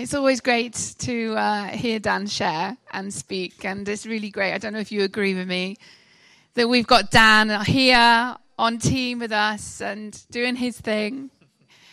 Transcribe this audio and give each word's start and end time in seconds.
It's 0.00 0.14
always 0.14 0.40
great 0.40 0.94
to 1.00 1.34
uh, 1.36 1.64
hear 1.64 1.98
Dan 1.98 2.26
share 2.26 2.78
and 2.90 3.12
speak, 3.12 3.66
and 3.66 3.86
it's 3.86 4.06
really 4.06 4.30
great. 4.30 4.54
I 4.54 4.56
don't 4.56 4.72
know 4.72 4.78
if 4.78 4.90
you 4.90 5.02
agree 5.02 5.34
with 5.34 5.46
me 5.46 5.76
that 6.54 6.70
we've 6.70 6.86
got 6.86 7.10
Dan 7.10 7.66
here 7.66 8.34
on 8.58 8.78
team 8.78 9.18
with 9.18 9.30
us 9.30 9.82
and 9.82 10.18
doing 10.30 10.56
his 10.56 10.80
thing. 10.80 11.28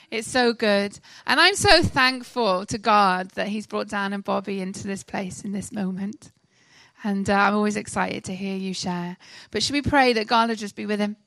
It's 0.09 0.25
so 0.25 0.53
good. 0.53 0.97
And 1.25 1.37
I'm 1.37 1.55
so 1.55 1.83
thankful 1.83 2.65
to 2.67 2.77
God 2.77 3.31
that 3.31 3.49
He's 3.49 3.67
brought 3.67 3.89
Dan 3.89 4.13
and 4.13 4.23
Bobby 4.23 4.61
into 4.61 4.87
this 4.87 5.03
place 5.03 5.43
in 5.43 5.51
this 5.51 5.73
moment. 5.73 6.31
And 7.03 7.29
uh, 7.29 7.33
I'm 7.33 7.55
always 7.55 7.75
excited 7.75 8.23
to 8.23 8.33
hear 8.33 8.55
you 8.55 8.73
share. 8.73 9.17
But 9.51 9.63
should 9.63 9.73
we 9.73 9.81
pray 9.81 10.13
that 10.13 10.27
God 10.27 10.47
will 10.47 10.55
just 10.55 10.77
be 10.77 10.85
with 10.85 11.01
him 11.01 11.17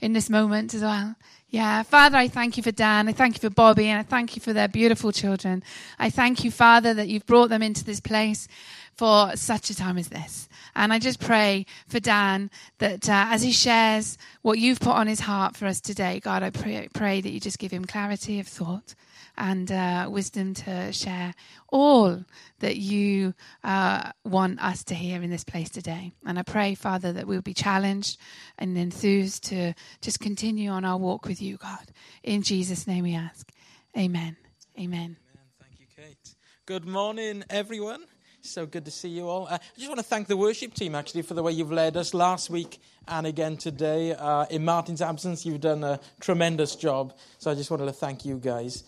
in 0.00 0.12
this 0.12 0.30
moment 0.30 0.74
as 0.74 0.82
well? 0.82 1.16
Yeah, 1.48 1.84
Father, 1.84 2.18
I 2.18 2.28
thank 2.28 2.56
you 2.56 2.62
for 2.62 2.72
Dan. 2.72 3.08
I 3.08 3.12
thank 3.12 3.36
you 3.36 3.40
for 3.40 3.54
Bobby, 3.54 3.86
and 3.86 4.00
I 4.00 4.02
thank 4.02 4.34
you 4.34 4.42
for 4.42 4.52
their 4.52 4.68
beautiful 4.68 5.12
children. 5.12 5.62
I 5.98 6.10
thank 6.10 6.44
you, 6.44 6.50
Father, 6.50 6.92
that 6.94 7.08
you've 7.08 7.26
brought 7.26 7.50
them 7.50 7.62
into 7.62 7.84
this 7.84 8.00
place 8.00 8.48
for 8.96 9.36
such 9.36 9.70
a 9.70 9.76
time 9.76 9.96
as 9.98 10.08
this. 10.08 10.48
And 10.74 10.92
I 10.92 10.98
just 10.98 11.20
pray 11.20 11.66
for 11.86 12.00
Dan 12.00 12.50
that 12.78 13.08
uh, 13.08 13.26
as 13.28 13.42
he 13.42 13.52
shares 13.52 14.18
what 14.42 14.58
you've 14.58 14.80
put 14.80 14.94
on 14.94 15.06
his 15.06 15.20
heart 15.20 15.56
for 15.56 15.66
us 15.66 15.80
today, 15.80 16.20
God, 16.20 16.42
I 16.42 16.50
pray, 16.50 16.88
pray 16.92 17.20
that 17.20 17.30
you 17.30 17.40
just 17.40 17.58
give 17.58 17.70
him 17.70 17.84
clarity 17.84 18.40
of 18.40 18.48
thought 18.48 18.94
and 19.36 19.70
uh, 19.70 20.08
wisdom 20.10 20.54
to 20.54 20.92
share 20.92 21.34
all 21.68 22.24
that 22.60 22.76
you 22.76 23.34
uh, 23.64 24.10
want 24.24 24.62
us 24.62 24.84
to 24.84 24.94
hear 24.94 25.22
in 25.22 25.30
this 25.30 25.44
place 25.44 25.70
today. 25.70 26.12
And 26.24 26.38
I 26.38 26.42
pray, 26.42 26.74
Father, 26.74 27.12
that 27.12 27.26
we'll 27.26 27.42
be 27.42 27.54
challenged 27.54 28.18
and 28.58 28.76
enthused 28.76 29.44
to 29.44 29.74
just 30.00 30.20
continue 30.20 30.70
on 30.70 30.84
our 30.84 30.98
walk 30.98 31.26
with 31.26 31.42
you, 31.42 31.56
God. 31.56 31.92
In 32.22 32.42
Jesus' 32.42 32.86
name 32.86 33.04
we 33.04 33.14
ask. 33.14 33.50
Amen. 33.96 34.36
Amen. 34.78 34.78
Amen. 34.78 35.16
Thank 35.60 35.80
you, 35.80 35.86
Kate. 35.94 36.34
Good 36.66 36.86
morning, 36.86 37.44
everyone. 37.48 38.04
So 38.42 38.64
good 38.64 38.84
to 38.84 38.90
see 38.90 39.08
you 39.08 39.28
all. 39.28 39.46
Uh, 39.48 39.54
I 39.54 39.78
just 39.78 39.88
want 39.88 39.98
to 39.98 40.04
thank 40.04 40.28
the 40.28 40.36
worship 40.36 40.72
team 40.72 40.94
actually 40.94 41.22
for 41.22 41.34
the 41.34 41.42
way 41.42 41.52
you've 41.52 41.72
led 41.72 41.96
us 41.96 42.14
last 42.14 42.48
week 42.48 42.78
and 43.08 43.26
again 43.26 43.56
today. 43.56 44.14
Uh, 44.14 44.46
in 44.50 44.64
Martin's 44.64 45.02
absence, 45.02 45.44
you've 45.44 45.60
done 45.60 45.82
a 45.82 45.98
tremendous 46.20 46.76
job. 46.76 47.14
So 47.38 47.50
I 47.50 47.54
just 47.54 47.70
wanted 47.70 47.86
to 47.86 47.92
thank 47.92 48.24
you 48.24 48.38
guys. 48.38 48.84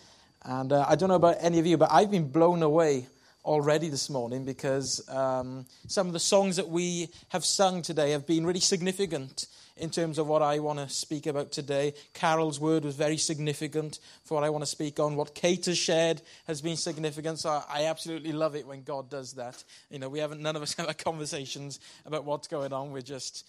And 0.48 0.72
uh, 0.72 0.86
I 0.88 0.96
don't 0.96 1.10
know 1.10 1.14
about 1.14 1.36
any 1.40 1.58
of 1.58 1.66
you, 1.66 1.76
but 1.76 1.90
I've 1.92 2.10
been 2.10 2.28
blown 2.30 2.62
away 2.62 3.06
already 3.44 3.90
this 3.90 4.08
morning 4.08 4.46
because 4.46 5.06
um, 5.10 5.66
some 5.88 6.06
of 6.06 6.14
the 6.14 6.18
songs 6.18 6.56
that 6.56 6.70
we 6.70 7.10
have 7.28 7.44
sung 7.44 7.82
today 7.82 8.12
have 8.12 8.26
been 8.26 8.46
really 8.46 8.58
significant 8.58 9.46
in 9.76 9.90
terms 9.90 10.16
of 10.16 10.26
what 10.26 10.40
I 10.40 10.58
want 10.60 10.78
to 10.78 10.88
speak 10.88 11.26
about 11.26 11.52
today. 11.52 11.92
Carol's 12.14 12.58
word 12.58 12.82
was 12.82 12.96
very 12.96 13.18
significant 13.18 13.98
for 14.24 14.36
what 14.36 14.44
I 14.44 14.48
want 14.48 14.62
to 14.62 14.66
speak 14.66 14.98
on. 14.98 15.16
What 15.16 15.34
Kate 15.34 15.66
has 15.66 15.76
shared 15.76 16.22
has 16.46 16.62
been 16.62 16.76
significant. 16.76 17.40
So 17.40 17.62
I 17.68 17.84
absolutely 17.84 18.32
love 18.32 18.56
it 18.56 18.66
when 18.66 18.84
God 18.84 19.10
does 19.10 19.34
that. 19.34 19.62
You 19.90 19.98
know, 19.98 20.08
we 20.08 20.18
haven't, 20.18 20.40
none 20.40 20.56
of 20.56 20.62
us 20.62 20.72
have 20.78 20.96
conversations 20.96 21.78
about 22.06 22.24
what's 22.24 22.48
going 22.48 22.72
on. 22.72 22.90
We're 22.90 23.02
just 23.02 23.46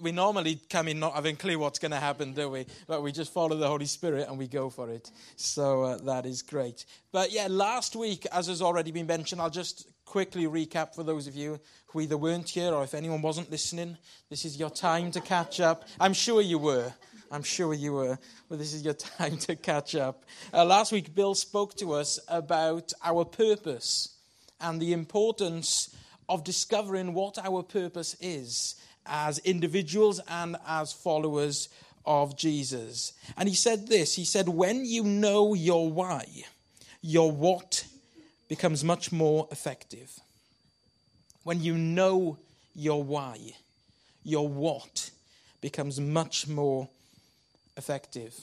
we 0.00 0.12
normally 0.12 0.60
come 0.68 0.88
in 0.88 1.00
not 1.00 1.14
having 1.14 1.36
clue 1.36 1.58
what's 1.58 1.78
going 1.78 1.92
to 1.92 1.98
happen, 1.98 2.32
do 2.32 2.48
we? 2.48 2.66
But 2.86 3.02
we 3.02 3.12
just 3.12 3.32
follow 3.32 3.56
the 3.56 3.68
Holy 3.68 3.86
Spirit 3.86 4.28
and 4.28 4.38
we 4.38 4.48
go 4.48 4.70
for 4.70 4.90
it. 4.90 5.10
So 5.36 5.82
uh, 5.82 5.98
that 6.04 6.26
is 6.26 6.42
great. 6.42 6.84
But 7.12 7.32
yeah, 7.32 7.48
last 7.48 7.96
week, 7.96 8.26
as 8.32 8.46
has 8.48 8.62
already 8.62 8.90
been 8.92 9.06
mentioned, 9.06 9.40
I'll 9.40 9.50
just 9.50 9.88
quickly 10.04 10.44
recap 10.44 10.94
for 10.94 11.02
those 11.02 11.26
of 11.26 11.34
you 11.34 11.60
who 11.86 12.00
either 12.00 12.16
weren't 12.16 12.48
here 12.48 12.72
or 12.72 12.84
if 12.84 12.94
anyone 12.94 13.22
wasn't 13.22 13.50
listening. 13.50 13.96
This 14.30 14.44
is 14.44 14.58
your 14.58 14.70
time 14.70 15.10
to 15.12 15.20
catch 15.20 15.60
up. 15.60 15.84
I'm 16.00 16.14
sure 16.14 16.40
you 16.40 16.58
were. 16.58 16.92
I'm 17.30 17.42
sure 17.42 17.74
you 17.74 17.94
were. 17.94 18.18
But 18.48 18.58
this 18.58 18.72
is 18.72 18.82
your 18.84 18.94
time 19.18 19.36
to 19.38 19.56
catch 19.56 19.94
up. 19.94 20.24
Uh, 20.52 20.64
last 20.64 20.92
week, 20.92 21.14
Bill 21.14 21.34
spoke 21.34 21.74
to 21.76 21.94
us 21.94 22.20
about 22.28 22.92
our 23.02 23.24
purpose 23.24 24.16
and 24.60 24.80
the 24.80 24.92
importance 24.92 25.94
of 26.28 26.44
discovering 26.44 27.14
what 27.14 27.38
our 27.38 27.62
purpose 27.62 28.16
is 28.20 28.74
as 29.06 29.38
individuals 29.38 30.20
and 30.28 30.56
as 30.66 30.92
followers 30.92 31.68
of 32.04 32.36
Jesus. 32.36 33.12
And 33.36 33.48
he 33.48 33.54
said 33.54 33.88
this 33.88 34.14
He 34.14 34.24
said, 34.24 34.48
When 34.48 34.84
you 34.84 35.02
know 35.04 35.54
your 35.54 35.90
why, 35.90 36.26
your 37.02 37.30
what 37.30 37.86
becomes 38.48 38.84
much 38.84 39.12
more 39.12 39.48
effective. 39.50 40.18
When 41.42 41.60
you 41.62 41.76
know 41.76 42.38
your 42.74 43.02
why, 43.02 43.38
your 44.24 44.48
what 44.48 45.10
becomes 45.60 46.00
much 46.00 46.48
more 46.48 46.88
effective. 47.76 48.34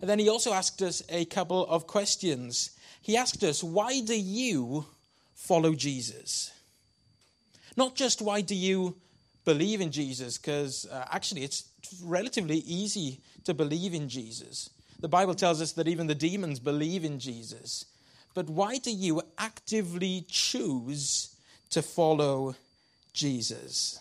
And 0.00 0.08
then 0.08 0.18
he 0.18 0.28
also 0.28 0.52
asked 0.52 0.80
us 0.82 1.02
a 1.08 1.24
couple 1.24 1.66
of 1.66 1.86
questions. 1.86 2.70
He 3.02 3.16
asked 3.16 3.42
us, 3.42 3.62
Why 3.62 4.00
do 4.00 4.18
you 4.18 4.86
follow 5.34 5.74
Jesus? 5.74 6.52
Not 7.76 7.94
just 7.94 8.20
why 8.20 8.40
do 8.40 8.56
you 8.56 8.96
believe 9.48 9.80
in 9.80 9.90
Jesus 9.90 10.36
because 10.36 10.86
uh, 10.92 11.06
actually 11.10 11.42
it's 11.42 11.64
relatively 12.04 12.58
easy 12.58 13.22
to 13.44 13.54
believe 13.54 13.94
in 13.94 14.06
Jesus. 14.06 14.68
The 15.00 15.08
Bible 15.08 15.34
tells 15.34 15.62
us 15.62 15.72
that 15.72 15.88
even 15.88 16.06
the 16.06 16.14
demons 16.14 16.60
believe 16.60 17.02
in 17.02 17.18
Jesus. 17.18 17.86
But 18.34 18.50
why 18.50 18.76
do 18.76 18.90
you 18.90 19.22
actively 19.38 20.26
choose 20.28 21.34
to 21.70 21.80
follow 21.80 22.56
Jesus? 23.14 24.00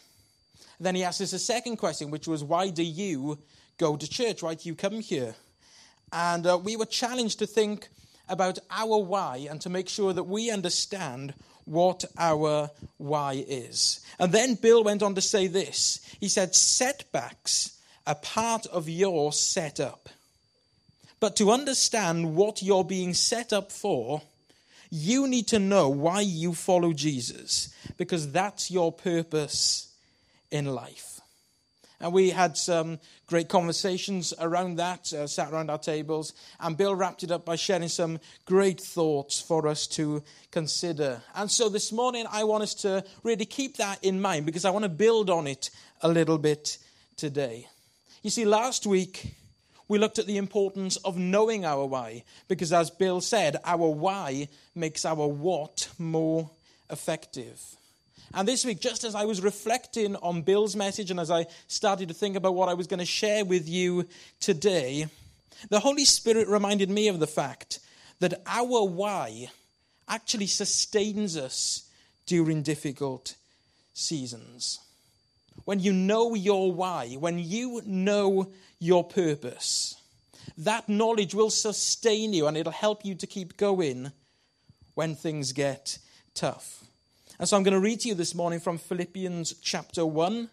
Then 0.82 0.96
he 0.96 1.06
asks 1.06 1.22
us 1.22 1.32
a 1.32 1.40
second 1.40 1.78
question, 1.78 2.12
which 2.12 2.28
was, 2.28 2.44
Why 2.44 2.70
do 2.70 2.84
you 2.84 3.40
go 3.78 3.96
to 3.96 4.10
church? 4.10 4.44
Why 4.44 4.56
do 4.56 4.68
you 4.68 4.76
come 4.76 5.00
here? 5.00 5.34
And 6.12 6.46
uh, 6.46 6.58
we 6.62 6.76
were 6.76 6.86
challenged 6.86 7.40
to 7.40 7.48
think 7.48 7.88
about 8.28 8.60
our 8.70 8.98
why 8.98 9.48
and 9.50 9.62
to 9.62 9.70
make 9.70 9.88
sure 9.88 10.12
that 10.12 10.24
we 10.24 10.52
understand 10.52 11.34
what 11.68 12.06
our 12.18 12.72
why 12.98 13.44
is. 13.48 14.00
And 14.20 14.32
then 14.32 14.56
Bill 14.56 14.84
went 14.84 15.04
on 15.04 15.16
to 15.16 15.22
say 15.22 15.48
this 15.48 16.00
he 16.20 16.30
said, 16.30 16.56
Setbacks 16.56 17.78
are 18.06 18.16
part 18.16 18.66
of 18.68 18.90
your 18.90 19.34
setup. 19.34 20.10
But 21.20 21.36
to 21.38 21.52
understand 21.52 22.36
what 22.36 22.62
you're 22.62 22.84
being 22.84 23.14
set 23.14 23.52
up 23.52 23.72
for, 23.72 24.22
you 24.90 25.28
need 25.28 25.48
to 25.48 25.60
know 25.60 25.90
why 25.90 26.22
you 26.22 26.54
follow 26.54 26.94
Jesus, 26.94 27.74
because 27.98 28.32
that's 28.32 28.72
your 28.72 28.92
purpose 28.92 29.92
in 30.52 30.66
life. 30.66 31.20
And 32.00 32.14
we 32.14 32.30
had 32.30 32.56
some 32.56 33.00
great 33.28 33.50
conversations 33.50 34.34
around 34.40 34.78
that, 34.78 35.12
uh, 35.14 35.28
sat 35.28 35.52
around 35.52 35.70
our 35.70 35.78
tables. 35.78 36.34
And 36.60 36.78
Bill 36.78 36.96
wrapped 36.96 37.24
it 37.24 37.32
up 37.32 37.46
by 37.46 37.58
sharing 37.58 37.90
some 37.90 38.20
great 38.46 38.80
thoughts 38.80 39.40
for 39.40 39.68
us 39.68 39.86
to 39.88 40.24
consider. 40.50 41.22
And 41.36 41.52
so 41.52 41.70
this 41.70 41.92
morning, 41.92 42.26
I 42.32 42.46
want 42.46 42.64
us 42.64 42.74
to 42.76 43.04
really 43.24 43.46
keep 43.46 43.78
that 43.78 44.04
in 44.04 44.22
mind 44.22 44.46
because 44.46 44.66
I 44.66 44.70
want 44.70 44.84
to 44.84 44.90
build 44.90 45.30
on 45.30 45.46
it 45.46 45.70
a 46.02 46.08
little 46.08 46.38
bit 46.38 46.78
today. 47.18 47.68
You 48.24 48.30
see, 48.30 48.46
last 48.46 48.88
week, 48.88 49.36
we 49.90 50.00
looked 50.00 50.20
at 50.20 50.26
the 50.26 50.38
importance 50.38 50.98
of 50.98 51.18
knowing 51.18 51.66
our 51.66 51.86
why 51.86 52.24
because, 52.48 52.74
as 52.74 52.90
Bill 52.90 53.22
said, 53.22 53.58
our 53.64 53.90
why 53.90 54.48
makes 54.76 55.06
our 55.06 55.28
what 55.28 55.90
more 55.98 56.50
effective. 56.90 57.62
And 58.34 58.48
this 58.48 58.66
week, 58.66 58.82
just 58.82 59.04
as 59.04 59.16
I 59.16 59.26
was 59.26 59.42
reflecting 59.42 60.16
on 60.18 60.42
Bill's 60.42 60.76
message 60.76 61.12
and 61.12 61.20
as 61.20 61.32
I 61.32 61.46
started 61.68 62.10
to 62.10 62.14
think 62.14 62.36
about 62.36 62.56
what 62.56 62.70
I 62.70 62.74
was 62.74 62.88
going 62.88 63.00
to 63.00 63.06
share 63.06 63.46
with 63.46 63.70
you 63.70 64.06
today, 64.40 65.08
the 65.70 65.80
Holy 65.80 66.06
Spirit 66.06 66.48
reminded 66.48 66.90
me 66.90 67.08
of 67.08 67.20
the 67.20 67.28
fact 67.28 67.80
that 68.20 68.42
our 68.46 68.84
why 68.84 69.50
actually 70.08 70.48
sustains 70.48 71.38
us 71.38 71.90
during 72.26 72.62
difficult 72.62 73.36
seasons. 73.94 74.80
When 75.66 75.80
you 75.80 75.94
know 75.94 76.36
your 76.36 76.72
why, 76.72 77.16
when 77.20 77.40
you 77.40 77.82
know 77.86 78.52
your 78.80 79.04
purpose, 79.04 79.96
that 80.58 80.88
knowledge 80.88 81.34
will 81.34 81.50
sustain 81.50 82.34
you 82.34 82.48
and 82.48 82.58
it'll 82.58 82.72
help 82.72 83.06
you 83.06 83.16
to 83.16 83.28
keep 83.28 83.58
going 83.58 84.12
when 84.94 85.16
things 85.16 85.52
get 85.52 86.00
tough. 86.34 86.87
And 87.40 87.48
so 87.48 87.56
I'm 87.56 87.62
going 87.62 87.76
to 87.76 87.80
read 87.80 88.00
to 88.00 88.08
you 88.08 88.16
this 88.16 88.34
morning 88.34 88.60
from 88.60 88.80
Philippians 88.80 89.54
chapter 89.62 90.04
1. 90.04 90.50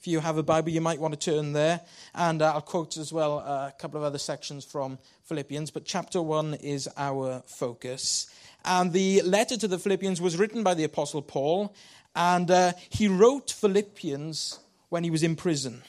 If 0.00 0.06
you 0.06 0.20
have 0.20 0.38
a 0.38 0.42
Bible, 0.42 0.70
you 0.70 0.80
might 0.80 0.98
want 0.98 1.12
to 1.12 1.30
turn 1.30 1.52
there. 1.52 1.82
And 2.14 2.40
uh, 2.40 2.54
I'll 2.54 2.62
quote 2.62 2.96
as 2.96 3.12
well 3.12 3.40
uh, 3.40 3.68
a 3.68 3.74
couple 3.78 3.98
of 3.98 4.04
other 4.04 4.16
sections 4.16 4.64
from 4.64 4.98
Philippians. 5.24 5.70
But 5.70 5.84
chapter 5.84 6.22
1 6.22 6.54
is 6.54 6.88
our 6.96 7.42
focus. 7.44 8.28
And 8.64 8.94
the 8.94 9.20
letter 9.20 9.58
to 9.58 9.68
the 9.68 9.78
Philippians 9.78 10.22
was 10.22 10.38
written 10.38 10.62
by 10.62 10.72
the 10.72 10.84
Apostle 10.84 11.20
Paul. 11.20 11.74
And 12.16 12.50
uh, 12.50 12.72
he 12.88 13.08
wrote 13.08 13.50
Philippians 13.50 14.58
when 14.88 15.04
he 15.04 15.10
was 15.10 15.22
in 15.22 15.36
prison. 15.36 15.82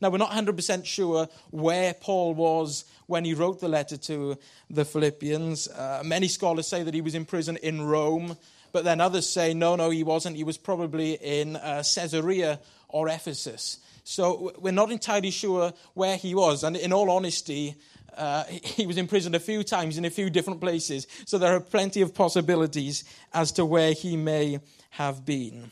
Now, 0.00 0.10
we're 0.10 0.18
not 0.18 0.30
100% 0.30 0.84
sure 0.84 1.28
where 1.50 1.94
Paul 1.94 2.34
was 2.34 2.84
when 3.06 3.24
he 3.24 3.34
wrote 3.34 3.60
the 3.60 3.68
letter 3.68 3.96
to 3.96 4.38
the 4.70 4.84
Philippians. 4.84 5.68
Uh, 5.68 6.02
many 6.04 6.28
scholars 6.28 6.68
say 6.68 6.82
that 6.82 6.94
he 6.94 7.00
was 7.00 7.14
in 7.14 7.24
prison 7.24 7.56
in 7.56 7.82
Rome. 7.82 8.36
But 8.72 8.84
then 8.84 9.00
others 9.00 9.28
say, 9.28 9.54
no, 9.54 9.76
no, 9.76 9.90
he 9.90 10.04
wasn't. 10.04 10.36
He 10.36 10.44
was 10.44 10.58
probably 10.58 11.14
in 11.14 11.56
uh, 11.56 11.82
Caesarea 11.94 12.60
or 12.88 13.08
Ephesus. 13.08 13.78
So 14.04 14.52
we're 14.58 14.72
not 14.72 14.90
entirely 14.90 15.30
sure 15.30 15.72
where 15.94 16.16
he 16.16 16.34
was. 16.34 16.64
And 16.64 16.76
in 16.76 16.92
all 16.92 17.10
honesty, 17.10 17.76
uh, 18.16 18.44
he 18.48 18.86
was 18.86 18.98
imprisoned 18.98 19.34
a 19.34 19.40
few 19.40 19.62
times 19.62 19.98
in 19.98 20.04
a 20.04 20.10
few 20.10 20.30
different 20.30 20.60
places. 20.60 21.06
So 21.26 21.38
there 21.38 21.54
are 21.54 21.60
plenty 21.60 22.02
of 22.02 22.14
possibilities 22.14 23.04
as 23.32 23.52
to 23.52 23.64
where 23.64 23.92
he 23.92 24.16
may 24.16 24.60
have 24.90 25.24
been. 25.24 25.70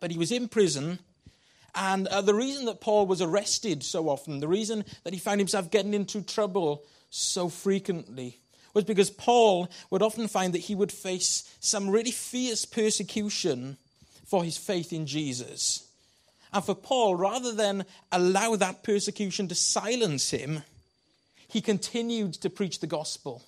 But 0.00 0.10
he 0.10 0.18
was 0.18 0.32
in 0.32 0.48
prison. 0.48 0.98
And 1.74 2.06
uh, 2.08 2.20
the 2.20 2.34
reason 2.34 2.66
that 2.66 2.80
Paul 2.80 3.06
was 3.06 3.22
arrested 3.22 3.82
so 3.82 4.08
often, 4.08 4.40
the 4.40 4.48
reason 4.48 4.84
that 5.04 5.12
he 5.12 5.18
found 5.18 5.40
himself 5.40 5.70
getting 5.70 5.94
into 5.94 6.22
trouble 6.22 6.84
so 7.10 7.48
frequently, 7.48 8.38
was 8.74 8.84
because 8.84 9.10
Paul 9.10 9.68
would 9.90 10.02
often 10.02 10.28
find 10.28 10.54
that 10.54 10.58
he 10.58 10.74
would 10.74 10.92
face 10.92 11.54
some 11.60 11.90
really 11.90 12.10
fierce 12.10 12.64
persecution 12.64 13.76
for 14.26 14.44
his 14.44 14.56
faith 14.56 14.92
in 14.92 15.06
Jesus. 15.06 15.86
And 16.52 16.64
for 16.64 16.74
Paul, 16.74 17.16
rather 17.16 17.52
than 17.52 17.84
allow 18.10 18.56
that 18.56 18.82
persecution 18.82 19.48
to 19.48 19.54
silence 19.54 20.30
him, 20.30 20.62
he 21.48 21.60
continued 21.60 22.34
to 22.34 22.50
preach 22.50 22.80
the 22.80 22.86
gospel. 22.86 23.42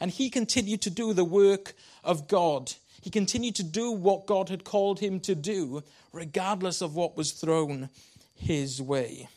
And 0.00 0.10
he 0.10 0.30
continued 0.30 0.82
to 0.82 0.90
do 0.90 1.12
the 1.12 1.24
work 1.24 1.74
of 2.02 2.26
God. 2.26 2.72
He 3.02 3.10
continued 3.10 3.56
to 3.56 3.64
do 3.64 3.90
what 3.90 4.26
God 4.26 4.48
had 4.48 4.64
called 4.64 5.00
him 5.00 5.20
to 5.20 5.34
do, 5.34 5.82
regardless 6.12 6.80
of 6.80 6.94
what 6.94 7.16
was 7.16 7.32
thrown 7.32 7.90
his 8.34 8.80
way. 8.80 9.28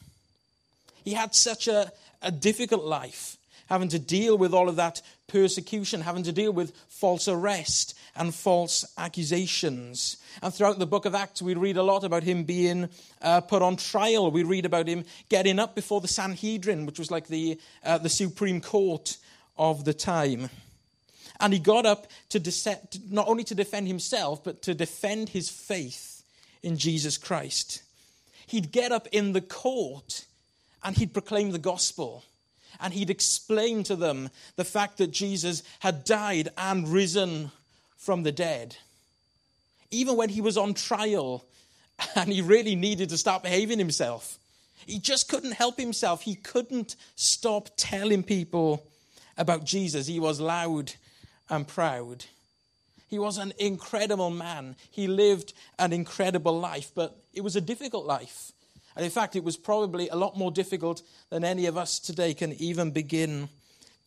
He 1.04 1.14
had 1.14 1.36
such 1.36 1.68
a, 1.68 1.92
a 2.22 2.32
difficult 2.32 2.86
life 2.86 3.38
having 3.68 3.90
to 3.90 4.00
deal 4.00 4.38
with 4.38 4.54
all 4.54 4.70
of 4.70 4.76
that 4.76 5.02
persecution, 5.28 6.02
having 6.02 6.24
to 6.24 6.32
deal 6.32 6.54
with 6.54 6.76
false 6.88 7.28
arrest 7.28 7.98
and 8.16 8.34
false 8.34 8.86
accusations. 8.98 10.18
And 10.42 10.54
throughout 10.54 10.80
the 10.80 10.86
book 10.86 11.06
of 11.06 11.16
Acts, 11.16 11.42
we 11.42 11.56
read 11.56 11.78
a 11.78 11.84
lot 11.84 12.04
about 12.04 12.24
him 12.24 12.44
being 12.44 12.90
uh, 13.22 13.42
put 13.42 13.62
on 13.62 13.76
trial. 13.76 14.30
We 14.30 14.44
read 14.44 14.66
about 14.66 14.88
him 14.88 15.04
getting 15.30 15.60
up 15.60 15.76
before 15.76 16.02
the 16.02 16.08
Sanhedrin, 16.08 16.86
which 16.86 17.00
was 17.00 17.12
like 17.12 17.28
the, 17.28 17.60
uh, 17.84 17.98
the 17.98 18.10
supreme 18.10 18.62
court 18.62 19.18
of 19.58 19.86
the 19.86 19.94
time. 19.94 20.50
And 21.40 21.54
he 21.54 21.60
got 21.60 21.86
up 21.86 22.08
to 22.30 22.40
de- 22.40 22.80
not 23.10 23.28
only 23.28 23.44
to 23.46 23.56
defend 23.56 23.88
himself, 23.88 24.44
but 24.44 24.62
to 24.64 24.74
defend 24.74 25.30
his 25.30 25.50
faith 25.50 26.24
in 26.64 26.78
Jesus 26.78 27.18
Christ. 27.18 27.84
He'd 28.48 28.72
get 28.72 28.92
up 28.92 29.08
in 29.12 29.34
the 29.34 29.42
court 29.42 30.26
and 30.84 30.96
he'd 30.96 31.14
proclaim 31.14 31.52
the 31.52 31.60
gospel 31.60 32.24
and 32.80 32.94
he'd 32.94 33.10
explain 33.10 33.84
to 33.84 33.96
them 33.96 34.30
the 34.56 34.66
fact 34.66 34.98
that 34.98 35.12
Jesus 35.12 35.64
had 35.80 36.04
died 36.04 36.50
and 36.58 36.88
risen 36.88 37.52
from 37.98 38.24
the 38.24 38.32
dead. 38.32 38.76
Even 39.92 40.16
when 40.16 40.30
he 40.30 40.42
was 40.42 40.58
on 40.58 40.74
trial 40.74 41.46
and 42.16 42.32
he 42.32 42.42
really 42.42 42.76
needed 42.76 43.10
to 43.10 43.18
start 43.18 43.44
behaving 43.44 43.80
himself, 43.80 44.38
he 44.86 45.00
just 45.00 45.30
couldn't 45.30 45.54
help 45.54 45.80
himself. 45.80 46.22
He 46.22 46.36
couldn't 46.36 46.96
stop 47.16 47.70
telling 47.76 48.24
people 48.24 48.86
about 49.38 49.64
Jesus. 49.66 50.06
He 50.06 50.20
was 50.20 50.40
loud 50.40 50.94
and 51.50 51.68
proud. 51.68 52.26
He 53.08 53.20
was 53.20 53.38
an 53.38 53.54
incredible 53.60 54.30
man. 54.30 54.76
He 54.92 55.08
lived 55.08 55.54
an 55.78 55.94
incredible 55.94 56.60
life, 56.60 56.92
but 56.96 57.18
it 57.34 57.42
was 57.42 57.56
a 57.56 57.62
difficult 57.62 58.06
life. 58.06 58.52
And 58.96 59.06
in 59.06 59.12
fact, 59.12 59.36
it 59.36 59.44
was 59.44 59.58
probably 59.58 60.10
a 60.10 60.16
lot 60.16 60.38
more 60.38 60.52
difficult 60.52 61.02
than 61.30 61.44
any 61.44 61.66
of 61.66 61.78
us 61.78 62.00
today 62.00 62.34
can 62.34 62.54
even 62.54 62.92
begin 62.92 63.50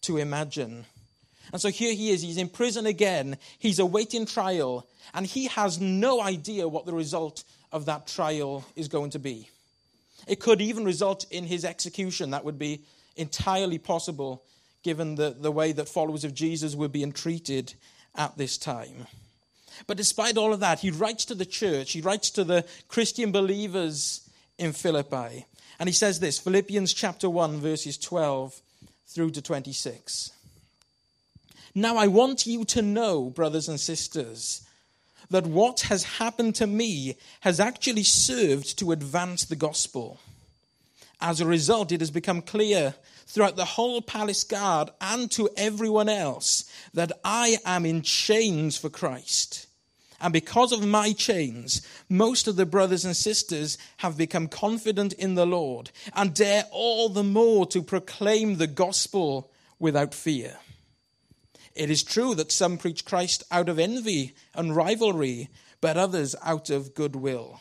to 0.02 0.16
imagine. 0.16 0.86
And 1.52 1.60
so 1.60 1.68
here 1.68 1.94
he 1.94 2.10
is, 2.10 2.22
he's 2.22 2.36
in 2.36 2.48
prison 2.48 2.86
again, 2.86 3.36
he's 3.58 3.78
awaiting 3.78 4.26
trial, 4.26 4.86
and 5.14 5.26
he 5.26 5.46
has 5.46 5.80
no 5.80 6.20
idea 6.20 6.68
what 6.68 6.86
the 6.86 6.92
result 6.92 7.44
of 7.72 7.86
that 7.86 8.06
trial 8.06 8.64
is 8.76 8.88
going 8.88 9.10
to 9.10 9.18
be. 9.18 9.48
It 10.26 10.40
could 10.40 10.60
even 10.60 10.84
result 10.84 11.24
in 11.30 11.44
his 11.44 11.64
execution. 11.64 12.30
That 12.30 12.44
would 12.44 12.58
be 12.58 12.82
entirely 13.16 13.78
possible 13.78 14.42
given 14.88 15.16
the, 15.16 15.36
the 15.38 15.52
way 15.52 15.70
that 15.70 15.86
followers 15.86 16.24
of 16.24 16.32
Jesus 16.32 16.74
were 16.74 16.88
being 16.88 17.12
treated 17.12 17.74
at 18.14 18.38
this 18.38 18.56
time. 18.56 19.06
But 19.86 19.98
despite 19.98 20.38
all 20.38 20.54
of 20.54 20.60
that, 20.60 20.80
he 20.80 20.90
writes 20.90 21.26
to 21.26 21.34
the 21.34 21.44
church, 21.44 21.92
he 21.92 22.00
writes 22.00 22.30
to 22.30 22.42
the 22.42 22.64
Christian 22.88 23.30
believers 23.30 24.26
in 24.56 24.72
Philippi. 24.72 25.44
And 25.78 25.90
he 25.90 25.92
says 25.92 26.20
this 26.20 26.38
Philippians 26.38 26.94
chapter 26.94 27.28
1, 27.28 27.60
verses 27.60 27.98
12 27.98 28.62
through 29.06 29.32
to 29.32 29.42
26. 29.42 30.30
Now 31.74 31.98
I 31.98 32.06
want 32.06 32.46
you 32.46 32.64
to 32.64 32.80
know, 32.80 33.28
brothers 33.28 33.68
and 33.68 33.78
sisters, 33.78 34.66
that 35.28 35.46
what 35.46 35.80
has 35.80 36.04
happened 36.04 36.54
to 36.54 36.66
me 36.66 37.18
has 37.40 37.60
actually 37.60 38.04
served 38.04 38.78
to 38.78 38.92
advance 38.92 39.44
the 39.44 39.54
gospel. 39.54 40.18
As 41.20 41.42
a 41.42 41.46
result, 41.46 41.92
it 41.92 42.00
has 42.00 42.10
become 42.10 42.40
clear 42.40 42.94
throughout 43.28 43.56
the 43.56 43.64
whole 43.64 44.02
palace 44.02 44.42
guard 44.42 44.90
and 45.00 45.30
to 45.30 45.48
everyone 45.56 46.08
else 46.08 46.64
that 46.94 47.12
I 47.24 47.58
am 47.64 47.86
in 47.86 48.02
chains 48.02 48.76
for 48.76 48.90
Christ. 48.90 49.66
And 50.20 50.32
because 50.32 50.72
of 50.72 50.84
my 50.84 51.12
chains, 51.12 51.86
most 52.08 52.48
of 52.48 52.56
the 52.56 52.66
brothers 52.66 53.04
and 53.04 53.14
sisters 53.14 53.78
have 53.98 54.16
become 54.16 54.48
confident 54.48 55.12
in 55.12 55.36
the 55.36 55.46
Lord 55.46 55.92
and 56.14 56.34
dare 56.34 56.64
all 56.72 57.08
the 57.08 57.22
more 57.22 57.66
to 57.66 57.82
proclaim 57.82 58.56
the 58.56 58.66
gospel 58.66 59.52
without 59.78 60.14
fear. 60.14 60.56
It 61.74 61.90
is 61.90 62.02
true 62.02 62.34
that 62.34 62.50
some 62.50 62.78
preach 62.78 63.04
Christ 63.04 63.44
out 63.52 63.68
of 63.68 63.78
envy 63.78 64.34
and 64.54 64.74
rivalry, 64.74 65.48
but 65.80 65.96
others 65.96 66.34
out 66.42 66.70
of 66.70 66.94
goodwill. 66.94 67.60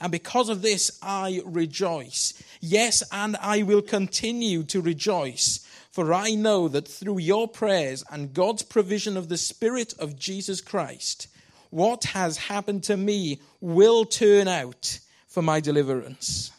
And 0.00 0.12
because 0.12 0.48
of 0.48 0.62
this, 0.62 0.98
I 1.02 1.42
rejoice. 1.44 2.40
Yes, 2.60 3.02
and 3.10 3.36
I 3.40 3.62
will 3.62 3.82
continue 3.82 4.62
to 4.64 4.80
rejoice 4.80 5.66
for 5.98 6.14
I 6.14 6.36
know 6.36 6.68
that 6.68 6.86
through 6.86 7.18
your 7.18 7.48
prayers 7.48 8.04
and 8.08 8.32
God's 8.32 8.62
provision 8.62 9.16
of 9.16 9.28
the 9.28 9.36
Spirit 9.36 9.94
of 9.98 10.16
Jesus 10.16 10.60
Christ, 10.60 11.26
what 11.70 12.04
has 12.04 12.36
happened 12.36 12.84
to 12.84 12.96
me 12.96 13.40
will 13.60 14.04
turn 14.04 14.46
out 14.46 15.00
for 15.26 15.42
my 15.42 15.58
deliverance. 15.58 16.52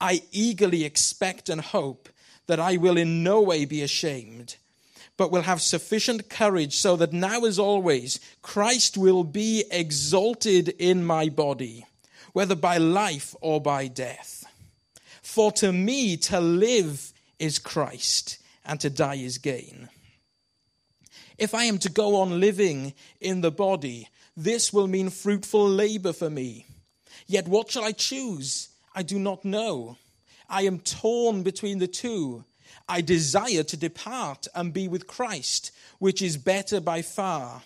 I 0.00 0.22
eagerly 0.32 0.84
expect 0.84 1.48
and 1.48 1.60
hope 1.60 2.08
that 2.48 2.58
I 2.58 2.76
will 2.76 2.96
in 2.96 3.22
no 3.22 3.40
way 3.40 3.66
be 3.66 3.82
ashamed, 3.82 4.56
but 5.16 5.30
will 5.30 5.42
have 5.42 5.62
sufficient 5.62 6.28
courage 6.28 6.74
so 6.74 6.96
that 6.96 7.12
now, 7.12 7.44
as 7.44 7.56
always, 7.56 8.18
Christ 8.42 8.98
will 8.98 9.22
be 9.22 9.64
exalted 9.70 10.70
in 10.70 11.04
my 11.04 11.28
body, 11.28 11.86
whether 12.32 12.54
by 12.54 12.78
life 12.78 13.34
or 13.40 13.60
by 13.60 13.86
death. 13.88 14.44
For 15.22 15.52
to 15.52 15.72
me 15.72 16.16
to 16.16 16.40
live 16.40 17.12
is 17.38 17.58
Christ 17.58 18.38
and 18.64 18.80
to 18.80 18.90
die 18.90 19.16
is 19.16 19.38
gain. 19.38 19.88
If 21.38 21.54
I 21.54 21.64
am 21.64 21.78
to 21.78 21.88
go 21.88 22.16
on 22.16 22.40
living 22.40 22.94
in 23.20 23.40
the 23.40 23.50
body, 23.50 24.08
this 24.36 24.72
will 24.72 24.86
mean 24.86 25.10
fruitful 25.10 25.68
labor 25.68 26.12
for 26.12 26.28
me. 26.28 26.66
Yet 27.26 27.48
what 27.48 27.70
shall 27.70 27.84
I 27.84 27.92
choose? 27.92 28.68
I 28.94 29.02
do 29.02 29.18
not 29.18 29.44
know. 29.44 29.96
I 30.48 30.62
am 30.62 30.80
torn 30.80 31.42
between 31.42 31.78
the 31.78 31.86
two. 31.86 32.44
I 32.88 33.00
desire 33.00 33.62
to 33.62 33.76
depart 33.76 34.48
and 34.54 34.72
be 34.72 34.88
with 34.88 35.06
Christ, 35.06 35.70
which 35.98 36.20
is 36.20 36.36
better 36.36 36.80
by 36.80 37.02
far. 37.02 37.62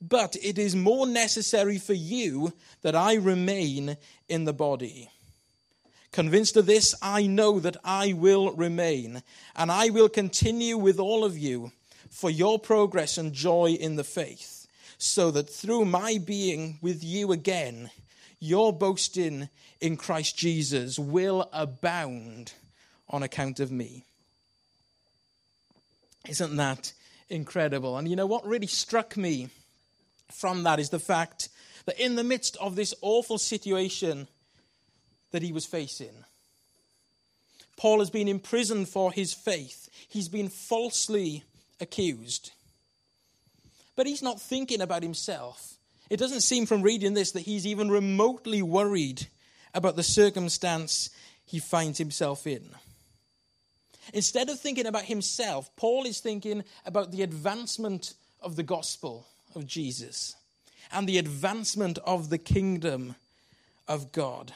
But 0.00 0.36
it 0.42 0.58
is 0.58 0.76
more 0.76 1.06
necessary 1.06 1.78
for 1.78 1.94
you 1.94 2.52
that 2.82 2.94
I 2.94 3.14
remain 3.14 3.96
in 4.28 4.44
the 4.44 4.52
body. 4.52 5.10
Convinced 6.12 6.56
of 6.56 6.66
this, 6.66 6.94
I 7.02 7.26
know 7.26 7.60
that 7.60 7.76
I 7.84 8.12
will 8.12 8.52
remain, 8.52 9.22
and 9.54 9.70
I 9.70 9.90
will 9.90 10.08
continue 10.08 10.78
with 10.78 10.98
all 10.98 11.24
of 11.24 11.36
you 11.36 11.72
for 12.10 12.30
your 12.30 12.58
progress 12.58 13.18
and 13.18 13.32
joy 13.32 13.76
in 13.78 13.96
the 13.96 14.04
faith, 14.04 14.66
so 14.96 15.30
that 15.32 15.50
through 15.50 15.84
my 15.84 16.18
being 16.18 16.78
with 16.80 17.04
you 17.04 17.32
again, 17.32 17.90
your 18.40 18.72
boasting 18.72 19.48
in 19.80 19.96
Christ 19.96 20.36
Jesus 20.36 20.98
will 20.98 21.48
abound 21.52 22.52
on 23.10 23.22
account 23.22 23.60
of 23.60 23.70
me. 23.70 24.04
Isn't 26.28 26.56
that 26.56 26.92
incredible? 27.28 27.96
And 27.96 28.08
you 28.08 28.16
know 28.16 28.26
what 28.26 28.46
really 28.46 28.66
struck 28.66 29.16
me 29.16 29.48
from 30.30 30.62
that 30.64 30.80
is 30.80 30.90
the 30.90 30.98
fact 30.98 31.48
that 31.86 31.98
in 31.98 32.16
the 32.16 32.24
midst 32.24 32.56
of 32.58 32.76
this 32.76 32.94
awful 33.00 33.38
situation, 33.38 34.28
that 35.30 35.42
he 35.42 35.52
was 35.52 35.66
facing. 35.66 36.24
Paul 37.76 38.00
has 38.00 38.10
been 38.10 38.28
imprisoned 38.28 38.88
for 38.88 39.12
his 39.12 39.32
faith. 39.32 39.88
He's 40.08 40.28
been 40.28 40.48
falsely 40.48 41.44
accused. 41.80 42.50
But 43.94 44.06
he's 44.06 44.22
not 44.22 44.40
thinking 44.40 44.80
about 44.80 45.02
himself. 45.02 45.74
It 46.10 46.18
doesn't 46.18 46.40
seem 46.40 46.66
from 46.66 46.82
reading 46.82 47.14
this 47.14 47.32
that 47.32 47.42
he's 47.42 47.66
even 47.66 47.90
remotely 47.90 48.62
worried 48.62 49.26
about 49.74 49.96
the 49.96 50.02
circumstance 50.02 51.10
he 51.44 51.58
finds 51.58 51.98
himself 51.98 52.46
in. 52.46 52.68
Instead 54.14 54.48
of 54.48 54.58
thinking 54.58 54.86
about 54.86 55.04
himself, 55.04 55.70
Paul 55.76 56.06
is 56.06 56.20
thinking 56.20 56.64
about 56.86 57.12
the 57.12 57.22
advancement 57.22 58.14
of 58.40 58.56
the 58.56 58.62
gospel 58.62 59.26
of 59.58 59.66
Jesus 59.66 60.36
and 60.92 61.06
the 61.06 61.18
advancement 61.18 61.98
of 62.04 62.30
the 62.30 62.38
kingdom 62.38 63.16
of 63.86 64.12
God. 64.12 64.52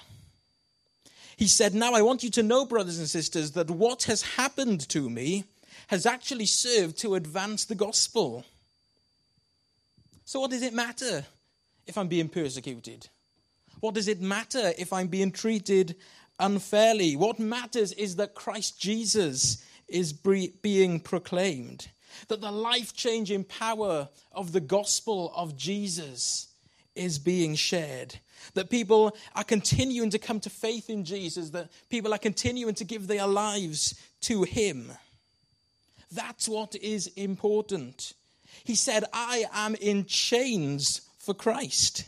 He 1.37 1.47
said, 1.47 1.75
Now 1.75 1.93
I 1.93 2.03
want 2.03 2.23
you 2.23 2.31
to 2.31 2.43
know, 2.43 2.65
brothers 2.65 2.99
and 2.99 3.09
sisters, 3.09 3.51
that 3.53 3.71
what 3.71 4.05
has 4.05 4.23
happened 4.23 4.89
to 4.91 5.11
me 5.11 5.45
has 5.89 6.07
actually 6.07 6.47
served 6.47 6.99
to 6.99 7.17
advance 7.17 7.65
the 7.65 7.75
gospel. 7.75 8.45
So, 10.25 10.41
what 10.41 10.51
does 10.51 10.63
it 10.63 10.73
matter 10.73 11.27
if 11.87 11.99
I'm 11.99 12.09
being 12.09 12.29
persecuted? 12.29 13.09
What 13.81 13.95
does 13.95 14.09
it 14.09 14.21
matter 14.21 14.73
if 14.79 14.93
I'm 14.93 15.09
being 15.09 15.33
treated 15.33 15.97
unfairly? 16.39 17.17
What 17.17 17.41
matters 17.41 17.93
is 17.93 18.17
that 18.17 18.35
Christ 18.35 18.81
Jesus 18.81 19.65
is 19.89 20.13
being 20.13 21.01
proclaimed, 21.01 21.89
that 22.29 22.41
the 22.41 22.53
life 22.53 22.95
changing 22.95 23.45
power 23.45 24.09
of 24.33 24.53
the 24.53 24.61
gospel 24.61 25.33
of 25.35 25.57
Jesus 25.57 26.49
is 26.95 27.19
being 27.19 27.55
shared, 27.55 28.19
that 28.55 28.71
people 28.71 29.17
are 29.35 29.45
continuing 29.45 30.11
to 30.11 30.19
come 30.19 30.41
to 30.41 30.51
faith 30.51 30.91
in 30.91 31.05
Jesus, 31.05 31.51
that 31.51 31.71
people 31.89 32.13
are 32.13 32.19
continuing 32.19 32.75
to 32.75 32.85
give 32.85 33.07
their 33.07 33.27
lives 33.27 34.01
to 34.23 34.43
Him. 34.43 34.93
That's 36.11 36.49
what 36.49 36.75
is 36.77 37.07
important. 37.17 38.13
He 38.65 38.75
said, 38.75 39.05
I 39.13 39.47
am 39.53 39.75
in 39.77 40.05
chains 40.05 41.01
for 41.19 41.35
Christ. 41.35 42.05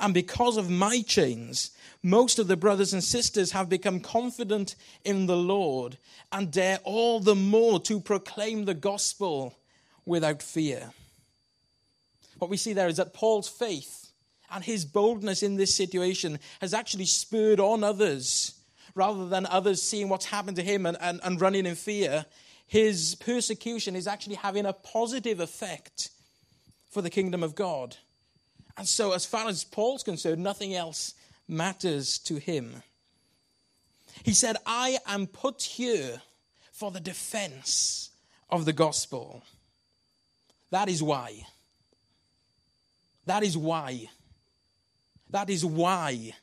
And 0.00 0.12
because 0.12 0.56
of 0.56 0.70
my 0.70 1.02
chains, 1.02 1.70
most 2.02 2.38
of 2.38 2.48
the 2.48 2.56
brothers 2.56 2.92
and 2.92 3.02
sisters 3.02 3.52
have 3.52 3.68
become 3.68 4.00
confident 4.00 4.74
in 5.04 5.26
the 5.26 5.36
Lord 5.36 5.98
and 6.32 6.50
dare 6.50 6.78
all 6.84 7.20
the 7.20 7.34
more 7.34 7.80
to 7.80 8.00
proclaim 8.00 8.64
the 8.64 8.74
gospel 8.74 9.54
without 10.04 10.42
fear. 10.42 10.90
What 12.38 12.50
we 12.50 12.56
see 12.56 12.72
there 12.72 12.88
is 12.88 12.96
that 12.98 13.14
Paul's 13.14 13.48
faith 13.48 14.10
and 14.50 14.62
his 14.62 14.84
boldness 14.84 15.42
in 15.42 15.56
this 15.56 15.74
situation 15.74 16.38
has 16.60 16.74
actually 16.74 17.06
spurred 17.06 17.60
on 17.60 17.82
others. 17.82 18.52
Rather 18.94 19.26
than 19.26 19.46
others 19.46 19.82
seeing 19.82 20.08
what's 20.08 20.26
happened 20.26 20.56
to 20.56 20.62
him 20.62 20.86
and, 20.86 20.96
and, 21.00 21.20
and 21.24 21.40
running 21.40 21.66
in 21.66 21.74
fear, 21.74 22.26
his 22.66 23.16
persecution 23.16 23.96
is 23.96 24.06
actually 24.06 24.36
having 24.36 24.66
a 24.66 24.72
positive 24.72 25.40
effect 25.40 26.10
for 26.90 27.02
the 27.02 27.10
kingdom 27.10 27.42
of 27.42 27.54
God. 27.54 27.96
And 28.76 28.88
so, 28.88 29.12
as 29.12 29.24
far 29.24 29.48
as 29.48 29.64
Paul's 29.64 30.02
concerned, 30.02 30.42
nothing 30.42 30.74
else 30.74 31.14
matters 31.46 32.18
to 32.20 32.36
him. 32.36 32.82
He 34.22 34.32
said, 34.32 34.56
I 34.66 34.98
am 35.06 35.26
put 35.26 35.62
here 35.62 36.22
for 36.72 36.90
the 36.90 37.00
defense 37.00 38.10
of 38.50 38.64
the 38.64 38.72
gospel. 38.72 39.42
That 40.70 40.88
is 40.88 41.02
why. 41.02 41.46
That 43.26 43.42
is 43.42 43.56
why. 43.56 44.08
That 45.30 45.50
is 45.50 45.64
why 45.64 46.34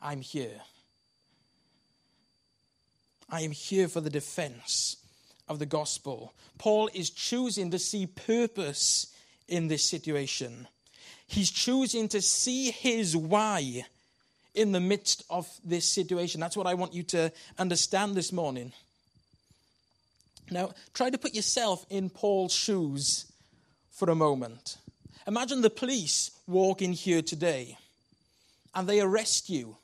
I'm 0.00 0.20
here. 0.20 0.60
I 3.28 3.40
am 3.40 3.52
here 3.52 3.88
for 3.88 4.00
the 4.00 4.10
defense 4.10 4.96
of 5.48 5.58
the 5.58 5.66
gospel. 5.66 6.34
Paul 6.58 6.88
is 6.94 7.10
choosing 7.10 7.70
to 7.70 7.78
see 7.78 8.06
purpose 8.06 9.12
in 9.48 9.68
this 9.68 9.84
situation. 9.84 10.68
He's 11.26 11.50
choosing 11.50 12.08
to 12.08 12.20
see 12.20 12.70
his 12.70 13.16
why 13.16 13.84
in 14.54 14.72
the 14.72 14.80
midst 14.80 15.24
of 15.30 15.48
this 15.64 15.84
situation. 15.84 16.40
That's 16.40 16.56
what 16.56 16.66
I 16.66 16.74
want 16.74 16.94
you 16.94 17.02
to 17.04 17.32
understand 17.58 18.14
this 18.14 18.32
morning. 18.32 18.72
Now, 20.50 20.70
try 20.92 21.10
to 21.10 21.18
put 21.18 21.34
yourself 21.34 21.84
in 21.90 22.10
Paul's 22.10 22.52
shoes 22.52 23.26
for 23.90 24.10
a 24.10 24.14
moment. 24.14 24.76
Imagine 25.26 25.62
the 25.62 25.70
police 25.70 26.30
walk 26.46 26.82
in 26.82 26.92
here 26.92 27.22
today 27.22 27.78
and 28.74 28.86
they 28.86 29.00
arrest 29.00 29.48
you 29.48 29.76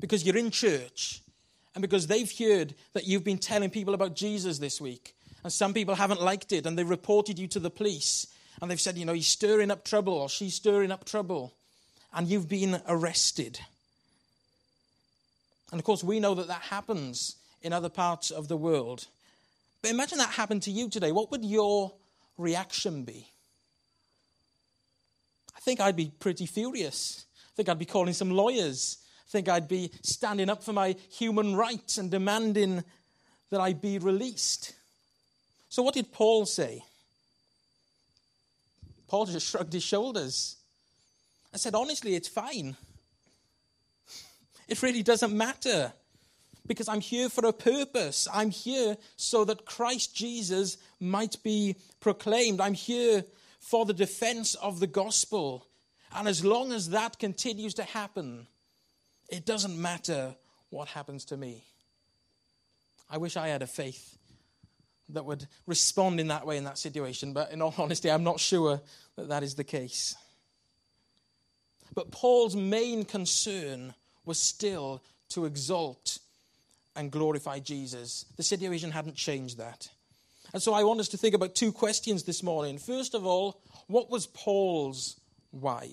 because 0.00 0.24
you're 0.24 0.36
in 0.36 0.50
church 0.50 1.22
and 1.74 1.82
because 1.82 2.06
they've 2.06 2.30
heard 2.38 2.74
that 2.92 3.06
you've 3.06 3.24
been 3.24 3.38
telling 3.38 3.70
people 3.70 3.94
about 3.94 4.14
Jesus 4.14 4.58
this 4.58 4.80
week. 4.80 5.14
And 5.42 5.52
some 5.52 5.74
people 5.74 5.94
haven't 5.94 6.22
liked 6.22 6.52
it 6.52 6.66
and 6.66 6.78
they've 6.78 6.88
reported 6.88 7.38
you 7.38 7.48
to 7.48 7.58
the 7.58 7.70
police 7.70 8.26
and 8.64 8.70
they've 8.70 8.80
said, 8.80 8.96
you 8.96 9.04
know, 9.04 9.12
he's 9.12 9.26
stirring 9.26 9.70
up 9.70 9.84
trouble 9.84 10.14
or 10.14 10.30
she's 10.30 10.54
stirring 10.54 10.90
up 10.90 11.04
trouble, 11.04 11.52
and 12.14 12.26
you've 12.26 12.48
been 12.48 12.80
arrested. 12.88 13.60
And 15.70 15.78
of 15.78 15.84
course, 15.84 16.02
we 16.02 16.18
know 16.18 16.34
that 16.34 16.48
that 16.48 16.62
happens 16.62 17.36
in 17.60 17.74
other 17.74 17.90
parts 17.90 18.30
of 18.30 18.48
the 18.48 18.56
world. 18.56 19.06
But 19.82 19.90
imagine 19.90 20.16
that 20.16 20.30
happened 20.30 20.62
to 20.62 20.70
you 20.70 20.88
today. 20.88 21.12
What 21.12 21.30
would 21.30 21.44
your 21.44 21.92
reaction 22.38 23.04
be? 23.04 23.28
I 25.54 25.60
think 25.60 25.78
I'd 25.78 25.94
be 25.94 26.10
pretty 26.18 26.46
furious. 26.46 27.26
I 27.36 27.52
think 27.56 27.68
I'd 27.68 27.78
be 27.78 27.84
calling 27.84 28.14
some 28.14 28.30
lawyers. 28.30 28.96
I 29.28 29.30
think 29.30 29.50
I'd 29.50 29.68
be 29.68 29.90
standing 30.00 30.48
up 30.48 30.64
for 30.64 30.72
my 30.72 30.96
human 31.10 31.54
rights 31.54 31.98
and 31.98 32.10
demanding 32.10 32.82
that 33.50 33.60
I 33.60 33.74
be 33.74 33.98
released. 33.98 34.72
So, 35.68 35.82
what 35.82 35.92
did 35.92 36.12
Paul 36.12 36.46
say? 36.46 36.82
Paul 39.14 39.26
just 39.26 39.48
shrugged 39.48 39.72
his 39.72 39.84
shoulders 39.84 40.56
and 41.52 41.60
said, 41.60 41.76
Honestly, 41.76 42.16
it's 42.16 42.26
fine. 42.26 42.76
It 44.66 44.82
really 44.82 45.04
doesn't 45.04 45.32
matter 45.32 45.92
because 46.66 46.88
I'm 46.88 47.00
here 47.00 47.28
for 47.28 47.46
a 47.46 47.52
purpose. 47.52 48.26
I'm 48.34 48.50
here 48.50 48.96
so 49.14 49.44
that 49.44 49.66
Christ 49.66 50.16
Jesus 50.16 50.78
might 50.98 51.40
be 51.44 51.76
proclaimed. 52.00 52.60
I'm 52.60 52.74
here 52.74 53.24
for 53.60 53.86
the 53.86 53.94
defense 53.94 54.56
of 54.56 54.80
the 54.80 54.88
gospel. 54.88 55.64
And 56.12 56.26
as 56.26 56.44
long 56.44 56.72
as 56.72 56.90
that 56.90 57.20
continues 57.20 57.74
to 57.74 57.84
happen, 57.84 58.48
it 59.28 59.46
doesn't 59.46 59.80
matter 59.80 60.34
what 60.70 60.88
happens 60.88 61.24
to 61.26 61.36
me. 61.36 61.62
I 63.08 63.18
wish 63.18 63.36
I 63.36 63.46
had 63.46 63.62
a 63.62 63.68
faith 63.68 64.18
that 65.10 65.24
would 65.24 65.46
respond 65.66 66.20
in 66.20 66.28
that 66.28 66.46
way 66.46 66.56
in 66.56 66.64
that 66.64 66.78
situation. 66.78 67.32
But 67.32 67.52
in 67.52 67.62
all 67.62 67.74
honesty, 67.76 68.10
I'm 68.10 68.24
not 68.24 68.40
sure 68.40 68.80
that 69.16 69.28
that 69.28 69.42
is 69.42 69.54
the 69.54 69.64
case. 69.64 70.16
But 71.94 72.10
Paul's 72.10 72.56
main 72.56 73.04
concern 73.04 73.94
was 74.24 74.38
still 74.38 75.02
to 75.30 75.44
exalt 75.44 76.18
and 76.96 77.10
glorify 77.10 77.58
Jesus. 77.58 78.24
The 78.36 78.42
situation 78.42 78.90
hadn't 78.90 79.16
changed 79.16 79.58
that. 79.58 79.88
And 80.52 80.62
so 80.62 80.72
I 80.72 80.84
want 80.84 81.00
us 81.00 81.08
to 81.08 81.16
think 81.16 81.34
about 81.34 81.54
two 81.54 81.72
questions 81.72 82.22
this 82.22 82.42
morning. 82.42 82.78
First 82.78 83.14
of 83.14 83.26
all, 83.26 83.60
what 83.86 84.10
was 84.10 84.26
Paul's 84.26 85.20
why? 85.50 85.90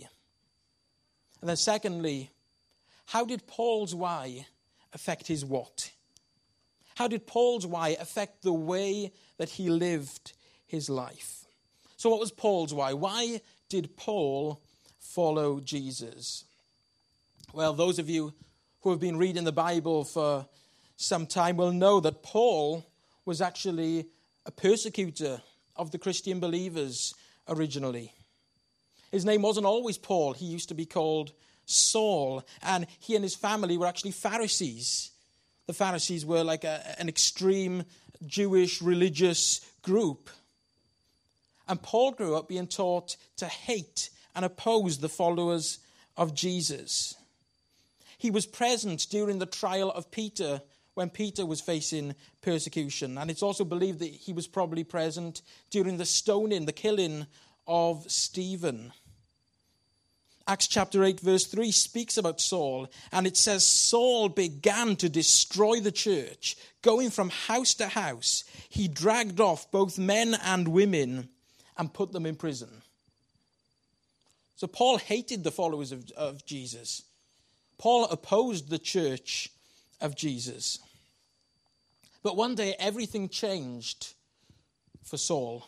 And 1.41 1.49
then 1.49 1.57
secondly, 1.57 2.31
how 3.05 3.25
did 3.25 3.47
Paul's 3.47 3.95
why 3.95 4.45
affect 4.93 5.27
his 5.27 5.43
what? 5.43 5.91
How 6.95 7.07
did 7.07 7.27
Paul's 7.27 7.65
why 7.65 7.89
affect 7.99 8.43
the 8.43 8.53
way 8.53 9.11
that 9.37 9.49
he 9.49 9.69
lived 9.69 10.33
his 10.67 10.89
life? 10.89 11.45
So, 11.97 12.09
what 12.09 12.19
was 12.19 12.31
Paul's 12.31 12.73
why? 12.73 12.93
Why 12.93 13.41
did 13.69 13.95
Paul 13.95 14.61
follow 14.99 15.59
Jesus? 15.59 16.45
Well, 17.53 17.73
those 17.73 17.99
of 17.99 18.09
you 18.09 18.33
who 18.81 18.91
have 18.91 18.99
been 18.99 19.17
reading 19.17 19.43
the 19.43 19.51
Bible 19.51 20.03
for 20.03 20.47
some 20.95 21.25
time 21.25 21.57
will 21.57 21.71
know 21.71 21.99
that 21.99 22.23
Paul 22.23 22.85
was 23.25 23.41
actually 23.41 24.07
a 24.45 24.51
persecutor 24.51 25.41
of 25.75 25.91
the 25.91 25.97
Christian 25.97 26.39
believers 26.39 27.13
originally. 27.47 28.13
His 29.11 29.25
name 29.25 29.41
wasn't 29.41 29.65
always 29.65 29.97
Paul, 29.97 30.33
he 30.33 30.45
used 30.45 30.69
to 30.69 30.75
be 30.75 30.85
called 30.85 31.33
Saul, 31.65 32.43
and 32.61 32.87
he 32.99 33.15
and 33.15 33.23
his 33.23 33.35
family 33.35 33.77
were 33.77 33.87
actually 33.87 34.11
Pharisees. 34.11 35.11
The 35.71 35.77
Pharisees 35.77 36.25
were 36.25 36.43
like 36.43 36.65
a, 36.65 36.99
an 36.99 37.07
extreme 37.07 37.85
Jewish 38.25 38.81
religious 38.81 39.61
group. 39.81 40.29
And 41.65 41.81
Paul 41.81 42.11
grew 42.11 42.35
up 42.35 42.49
being 42.49 42.67
taught 42.67 43.15
to 43.37 43.45
hate 43.45 44.09
and 44.35 44.43
oppose 44.43 44.97
the 44.97 45.07
followers 45.07 45.79
of 46.17 46.35
Jesus. 46.35 47.15
He 48.17 48.31
was 48.31 48.45
present 48.45 49.07
during 49.09 49.39
the 49.39 49.45
trial 49.45 49.91
of 49.91 50.11
Peter 50.11 50.61
when 50.95 51.09
Peter 51.09 51.45
was 51.45 51.61
facing 51.61 52.15
persecution. 52.41 53.17
And 53.17 53.31
it's 53.31 53.41
also 53.41 53.63
believed 53.63 53.99
that 53.99 54.11
he 54.11 54.33
was 54.33 54.49
probably 54.49 54.83
present 54.83 55.41
during 55.69 55.95
the 55.95 56.05
stoning, 56.05 56.65
the 56.65 56.73
killing 56.73 57.27
of 57.65 58.11
Stephen. 58.11 58.91
Acts 60.51 60.67
chapter 60.67 61.01
8, 61.01 61.21
verse 61.21 61.45
3 61.45 61.71
speaks 61.71 62.17
about 62.17 62.41
Saul, 62.41 62.91
and 63.13 63.25
it 63.25 63.37
says 63.37 63.65
Saul 63.65 64.27
began 64.27 64.97
to 64.97 65.07
destroy 65.07 65.79
the 65.79 65.93
church, 65.93 66.57
going 66.81 67.09
from 67.09 67.29
house 67.29 67.73
to 67.75 67.87
house. 67.87 68.43
He 68.67 68.89
dragged 68.89 69.39
off 69.39 69.71
both 69.71 69.97
men 69.97 70.35
and 70.43 70.67
women 70.67 71.29
and 71.77 71.93
put 71.93 72.11
them 72.11 72.25
in 72.25 72.35
prison. 72.35 72.81
So 74.57 74.67
Paul 74.67 74.97
hated 74.97 75.45
the 75.45 75.51
followers 75.51 75.93
of, 75.93 76.11
of 76.17 76.45
Jesus. 76.45 77.03
Paul 77.77 78.09
opposed 78.11 78.69
the 78.69 78.77
church 78.77 79.47
of 80.01 80.17
Jesus. 80.17 80.79
But 82.23 82.35
one 82.35 82.55
day 82.55 82.75
everything 82.77 83.29
changed 83.29 84.15
for 85.01 85.15
Saul. 85.15 85.65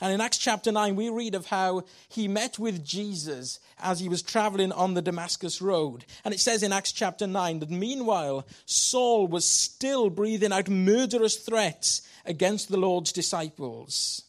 And 0.00 0.12
in 0.12 0.20
Acts 0.20 0.38
chapter 0.38 0.70
9, 0.70 0.94
we 0.94 1.08
read 1.08 1.34
of 1.34 1.46
how 1.46 1.82
he 2.08 2.28
met 2.28 2.58
with 2.58 2.84
Jesus 2.84 3.58
as 3.80 3.98
he 3.98 4.08
was 4.08 4.22
traveling 4.22 4.70
on 4.70 4.94
the 4.94 5.02
Damascus 5.02 5.60
road. 5.60 6.04
And 6.24 6.32
it 6.32 6.38
says 6.38 6.62
in 6.62 6.72
Acts 6.72 6.92
chapter 6.92 7.26
9 7.26 7.58
that 7.60 7.70
meanwhile, 7.70 8.46
Saul 8.64 9.26
was 9.26 9.44
still 9.44 10.08
breathing 10.08 10.52
out 10.52 10.68
murderous 10.68 11.36
threats 11.36 12.02
against 12.24 12.68
the 12.68 12.76
Lord's 12.76 13.10
disciples. 13.10 14.22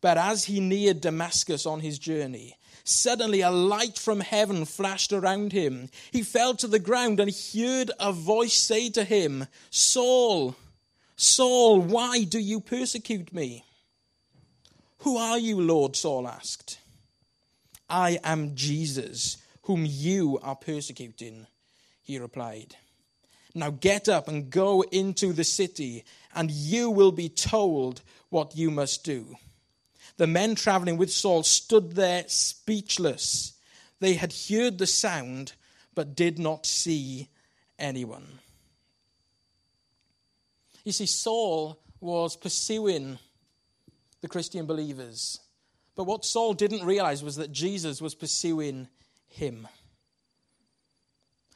But 0.00 0.16
as 0.16 0.44
he 0.44 0.60
neared 0.60 1.00
Damascus 1.00 1.66
on 1.66 1.80
his 1.80 1.98
journey, 1.98 2.56
suddenly 2.84 3.40
a 3.40 3.50
light 3.50 3.98
from 3.98 4.20
heaven 4.20 4.64
flashed 4.64 5.12
around 5.12 5.52
him. 5.52 5.88
He 6.12 6.22
fell 6.22 6.54
to 6.56 6.68
the 6.68 6.78
ground 6.78 7.18
and 7.18 7.34
heard 7.54 7.90
a 7.98 8.12
voice 8.12 8.54
say 8.54 8.90
to 8.90 9.02
him, 9.02 9.46
Saul, 9.70 10.54
Saul, 11.16 11.80
why 11.80 12.24
do 12.24 12.38
you 12.38 12.60
persecute 12.60 13.32
me? 13.32 13.64
Who 14.98 15.16
are 15.16 15.38
you, 15.38 15.60
Lord? 15.60 15.96
Saul 15.96 16.26
asked. 16.26 16.78
I 17.88 18.18
am 18.24 18.54
Jesus, 18.54 19.36
whom 19.62 19.84
you 19.86 20.38
are 20.42 20.56
persecuting, 20.56 21.46
he 22.02 22.18
replied. 22.18 22.76
Now 23.54 23.70
get 23.70 24.08
up 24.08 24.26
and 24.26 24.50
go 24.50 24.82
into 24.82 25.32
the 25.32 25.44
city, 25.44 26.04
and 26.34 26.50
you 26.50 26.90
will 26.90 27.12
be 27.12 27.28
told 27.28 28.02
what 28.30 28.56
you 28.56 28.70
must 28.70 29.04
do. 29.04 29.36
The 30.16 30.26
men 30.26 30.54
traveling 30.54 30.96
with 30.96 31.12
Saul 31.12 31.42
stood 31.42 31.92
there 31.92 32.24
speechless. 32.26 33.52
They 34.00 34.14
had 34.14 34.34
heard 34.48 34.78
the 34.78 34.86
sound, 34.86 35.52
but 35.94 36.16
did 36.16 36.38
not 36.38 36.66
see 36.66 37.28
anyone. 37.78 38.40
You 40.84 40.92
see, 40.92 41.06
Saul 41.06 41.78
was 42.00 42.36
pursuing 42.36 43.18
the 44.24 44.28
Christian 44.28 44.64
believers. 44.64 45.38
But 45.94 46.04
what 46.04 46.24
Saul 46.24 46.54
didn't 46.54 46.86
realize 46.86 47.22
was 47.22 47.36
that 47.36 47.52
Jesus 47.52 48.00
was 48.00 48.14
pursuing 48.14 48.88
him. 49.26 49.68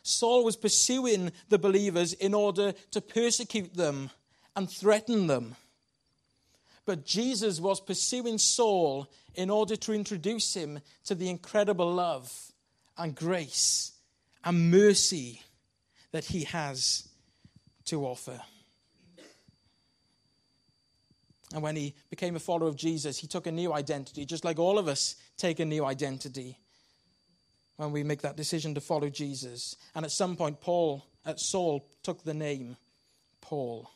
Saul 0.03 0.45
was 0.45 0.55
pursuing 0.55 1.33
the 1.49 1.59
believers 1.59 2.13
in 2.13 2.35
order 2.35 2.75
to 2.91 3.01
persecute 3.01 3.73
them 3.73 4.11
and 4.55 4.71
threaten 4.71 5.29
them. 5.29 5.57
But 6.85 7.07
Jesus 7.07 7.59
was 7.59 7.81
pursuing 7.81 8.37
Saul 8.37 9.07
in 9.35 9.49
order 9.49 9.75
to 9.77 9.95
introduce 9.95 10.53
him 10.53 10.81
to 11.07 11.15
the 11.15 11.31
incredible 11.31 11.91
love 11.91 12.31
and 12.99 13.15
grace 13.15 13.93
and 14.45 14.71
mercy 14.71 15.41
that 16.13 16.27
he 16.27 16.45
has 16.45 17.09
to 17.87 18.05
offer. 18.05 18.43
And 21.55 21.63
when 21.63 21.77
he 21.77 21.95
became 22.11 22.37
a 22.37 22.41
follower 22.41 22.69
of 22.69 22.77
Jesus, 22.77 23.19
he 23.19 23.27
took 23.27 23.47
a 23.47 23.53
new 23.53 23.73
identity, 23.73 24.27
just 24.27 24.45
like 24.45 24.59
all 24.59 24.79
of 24.79 24.87
us 24.87 25.17
take 25.37 25.61
a 25.61 25.65
new 25.65 25.85
identity 25.85 26.59
when 27.77 27.93
we 27.93 28.03
make 28.03 28.23
that 28.23 28.37
decision 28.37 28.75
to 28.75 28.81
follow 28.81 29.09
Jesus. 29.09 29.77
And 29.95 30.05
at 30.05 30.11
some 30.11 30.37
point, 30.37 30.61
Paul, 30.61 31.07
at 31.25 31.41
Saul, 31.41 31.89
took 32.03 32.23
the 32.23 32.35
name 32.35 32.77
Paul. 33.41 33.91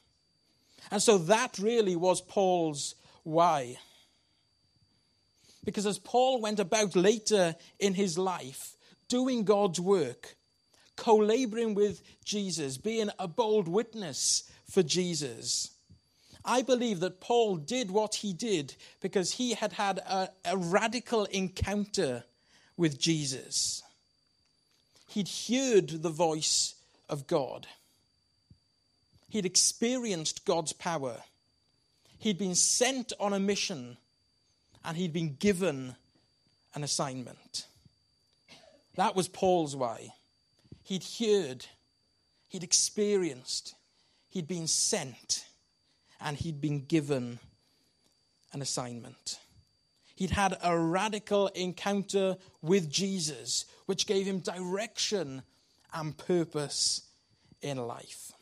And 0.91 1.03
so 1.03 1.19
that 1.19 1.59
really 1.59 1.97
was 1.97 2.21
Paul's 2.21 2.95
why. 3.25 3.77
Because 5.65 5.85
as 5.85 5.99
Paul 5.99 6.41
went 6.41 6.59
about 6.59 6.97
later 6.97 7.55
in 7.79 7.95
his 7.95 8.17
life, 8.17 8.77
doing 9.09 9.45
God's 9.45 9.81
work, 9.81 10.37
co 10.97 11.17
laboring 11.17 11.75
with 11.75 12.03
Jesus, 12.25 12.79
being 12.79 13.11
a 13.19 13.29
bold 13.29 13.69
witness 13.69 14.51
for 14.71 14.83
Jesus, 14.83 15.72
I 16.45 16.63
believe 16.63 17.01
that 17.01 17.21
Paul 17.21 17.57
did 17.57 17.91
what 17.91 18.17
he 18.17 18.33
did 18.33 18.75
because 19.01 19.33
he 19.33 19.55
had 19.55 19.75
had 19.75 19.99
a, 19.99 20.31
a 20.45 20.57
radical 20.57 21.25
encounter 21.27 22.25
with 22.77 22.99
Jesus. 22.99 23.83
He'd 25.09 25.29
heard 25.49 26.03
the 26.03 26.11
voice 26.11 26.75
of 27.09 27.27
God, 27.27 27.67
he'd 29.29 29.47
experienced 29.47 30.45
God's 30.45 30.73
power, 30.73 31.19
he'd 32.19 32.39
been 32.39 32.55
sent 32.55 33.13
on 33.21 33.33
a 33.33 33.41
mission, 33.41 33.99
and 34.85 34.97
he'd 34.97 35.13
been 35.13 35.37
given 35.39 35.95
an 36.75 36.83
assignment. 36.83 37.67
That 38.97 39.15
was 39.15 39.29
Paul's 39.29 39.77
way. 39.77 40.13
He'd 40.83 41.05
heard, 41.19 41.67
he'd 42.49 42.65
experienced, 42.65 43.75
he'd 44.29 44.49
been 44.49 44.67
sent 44.67 45.45
and 46.23 46.37
he'd 46.37 46.61
been 46.61 46.85
given 46.85 47.39
an 48.53 48.63
assignment. 48.63 49.39
He'd 50.15 50.31
had 50.31 50.57
a 50.63 50.79
radical 50.79 51.49
encounter 51.49 52.37
with 52.61 52.91
Jesus, 52.91 53.65
which 53.87 54.07
gave 54.07 54.27
him 54.27 54.41
direction 54.41 55.43
and 55.93 56.17
purpose 56.17 57.03
in 57.61 57.79
life. 57.79 58.33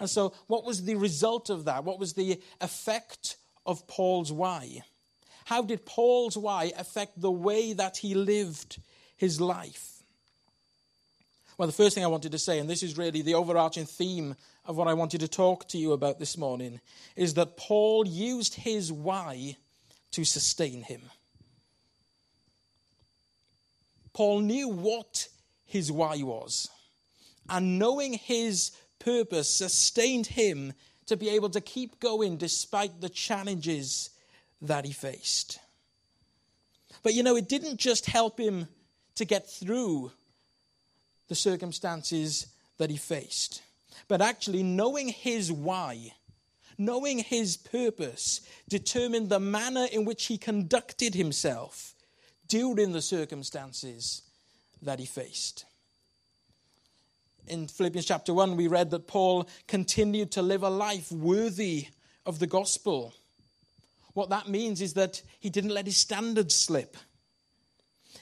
And 0.00 0.08
so, 0.08 0.32
what 0.46 0.64
was 0.64 0.84
the 0.84 0.96
result 0.96 1.50
of 1.50 1.64
that? 1.64 1.84
What 1.84 1.98
was 1.98 2.12
the 2.12 2.40
effect 2.60 3.36
of 3.66 3.86
Paul's 3.86 4.32
why? 4.32 4.82
How 5.44 5.62
did 5.62 5.86
Paul's 5.86 6.36
why 6.36 6.72
affect 6.76 7.20
the 7.20 7.30
way 7.30 7.72
that 7.72 7.96
he 7.96 8.14
lived 8.14 8.80
his 9.16 9.40
life? 9.40 9.97
Well, 11.58 11.66
the 11.66 11.72
first 11.72 11.96
thing 11.96 12.04
I 12.04 12.08
wanted 12.08 12.30
to 12.32 12.38
say, 12.38 12.60
and 12.60 12.70
this 12.70 12.84
is 12.84 12.96
really 12.96 13.20
the 13.20 13.34
overarching 13.34 13.84
theme 13.84 14.36
of 14.64 14.76
what 14.76 14.86
I 14.86 14.94
wanted 14.94 15.20
to 15.20 15.28
talk 15.28 15.66
to 15.70 15.78
you 15.78 15.90
about 15.90 16.20
this 16.20 16.38
morning, 16.38 16.80
is 17.16 17.34
that 17.34 17.56
Paul 17.56 18.06
used 18.06 18.54
his 18.54 18.92
why 18.92 19.56
to 20.12 20.24
sustain 20.24 20.82
him. 20.82 21.02
Paul 24.12 24.38
knew 24.40 24.68
what 24.68 25.26
his 25.64 25.90
why 25.90 26.22
was, 26.22 26.68
and 27.48 27.76
knowing 27.76 28.12
his 28.12 28.70
purpose 29.00 29.52
sustained 29.52 30.28
him 30.28 30.74
to 31.06 31.16
be 31.16 31.28
able 31.30 31.50
to 31.50 31.60
keep 31.60 31.98
going 31.98 32.36
despite 32.36 33.00
the 33.00 33.08
challenges 33.08 34.10
that 34.62 34.84
he 34.84 34.92
faced. 34.92 35.58
But 37.02 37.14
you 37.14 37.24
know, 37.24 37.34
it 37.34 37.48
didn't 37.48 37.78
just 37.78 38.06
help 38.06 38.38
him 38.38 38.68
to 39.16 39.24
get 39.24 39.50
through 39.50 40.12
the 41.28 41.34
circumstances 41.34 42.46
that 42.78 42.90
he 42.90 42.96
faced. 42.96 43.62
But 44.08 44.20
actually, 44.20 44.62
knowing 44.62 45.08
his 45.08 45.52
why, 45.52 46.12
knowing 46.78 47.18
his 47.18 47.56
purpose, 47.56 48.40
determined 48.68 49.28
the 49.28 49.40
manner 49.40 49.86
in 49.92 50.04
which 50.04 50.26
he 50.26 50.38
conducted 50.38 51.14
himself 51.14 51.94
during 52.46 52.92
the 52.92 53.02
circumstances 53.02 54.22
that 54.82 54.98
he 54.98 55.06
faced. 55.06 55.64
In 57.46 57.66
Philippians 57.66 58.06
chapter 58.06 58.32
1, 58.34 58.56
we 58.56 58.68
read 58.68 58.90
that 58.90 59.06
Paul 59.06 59.48
continued 59.66 60.30
to 60.32 60.42
live 60.42 60.62
a 60.62 60.70
life 60.70 61.10
worthy 61.10 61.88
of 62.26 62.38
the 62.38 62.46
gospel. 62.46 63.14
What 64.12 64.30
that 64.30 64.48
means 64.48 64.80
is 64.80 64.94
that 64.94 65.22
he 65.40 65.48
didn't 65.48 65.70
let 65.70 65.86
his 65.86 65.96
standards 65.96 66.54
slip. 66.54 66.96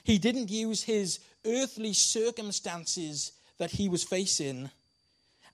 He 0.07 0.19
didn't 0.19 0.49
use 0.49 0.83
his 0.83 1.19
earthly 1.45 1.91
circumstances 1.91 3.33
that 3.57 3.71
he 3.71 3.89
was 3.89 4.05
facing 4.05 4.69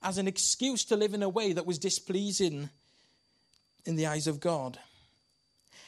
as 0.00 0.16
an 0.16 0.28
excuse 0.28 0.84
to 0.84 0.96
live 0.96 1.12
in 1.12 1.24
a 1.24 1.28
way 1.28 1.52
that 1.54 1.66
was 1.66 1.76
displeasing 1.76 2.70
in 3.84 3.96
the 3.96 4.06
eyes 4.06 4.28
of 4.28 4.38
God. 4.38 4.78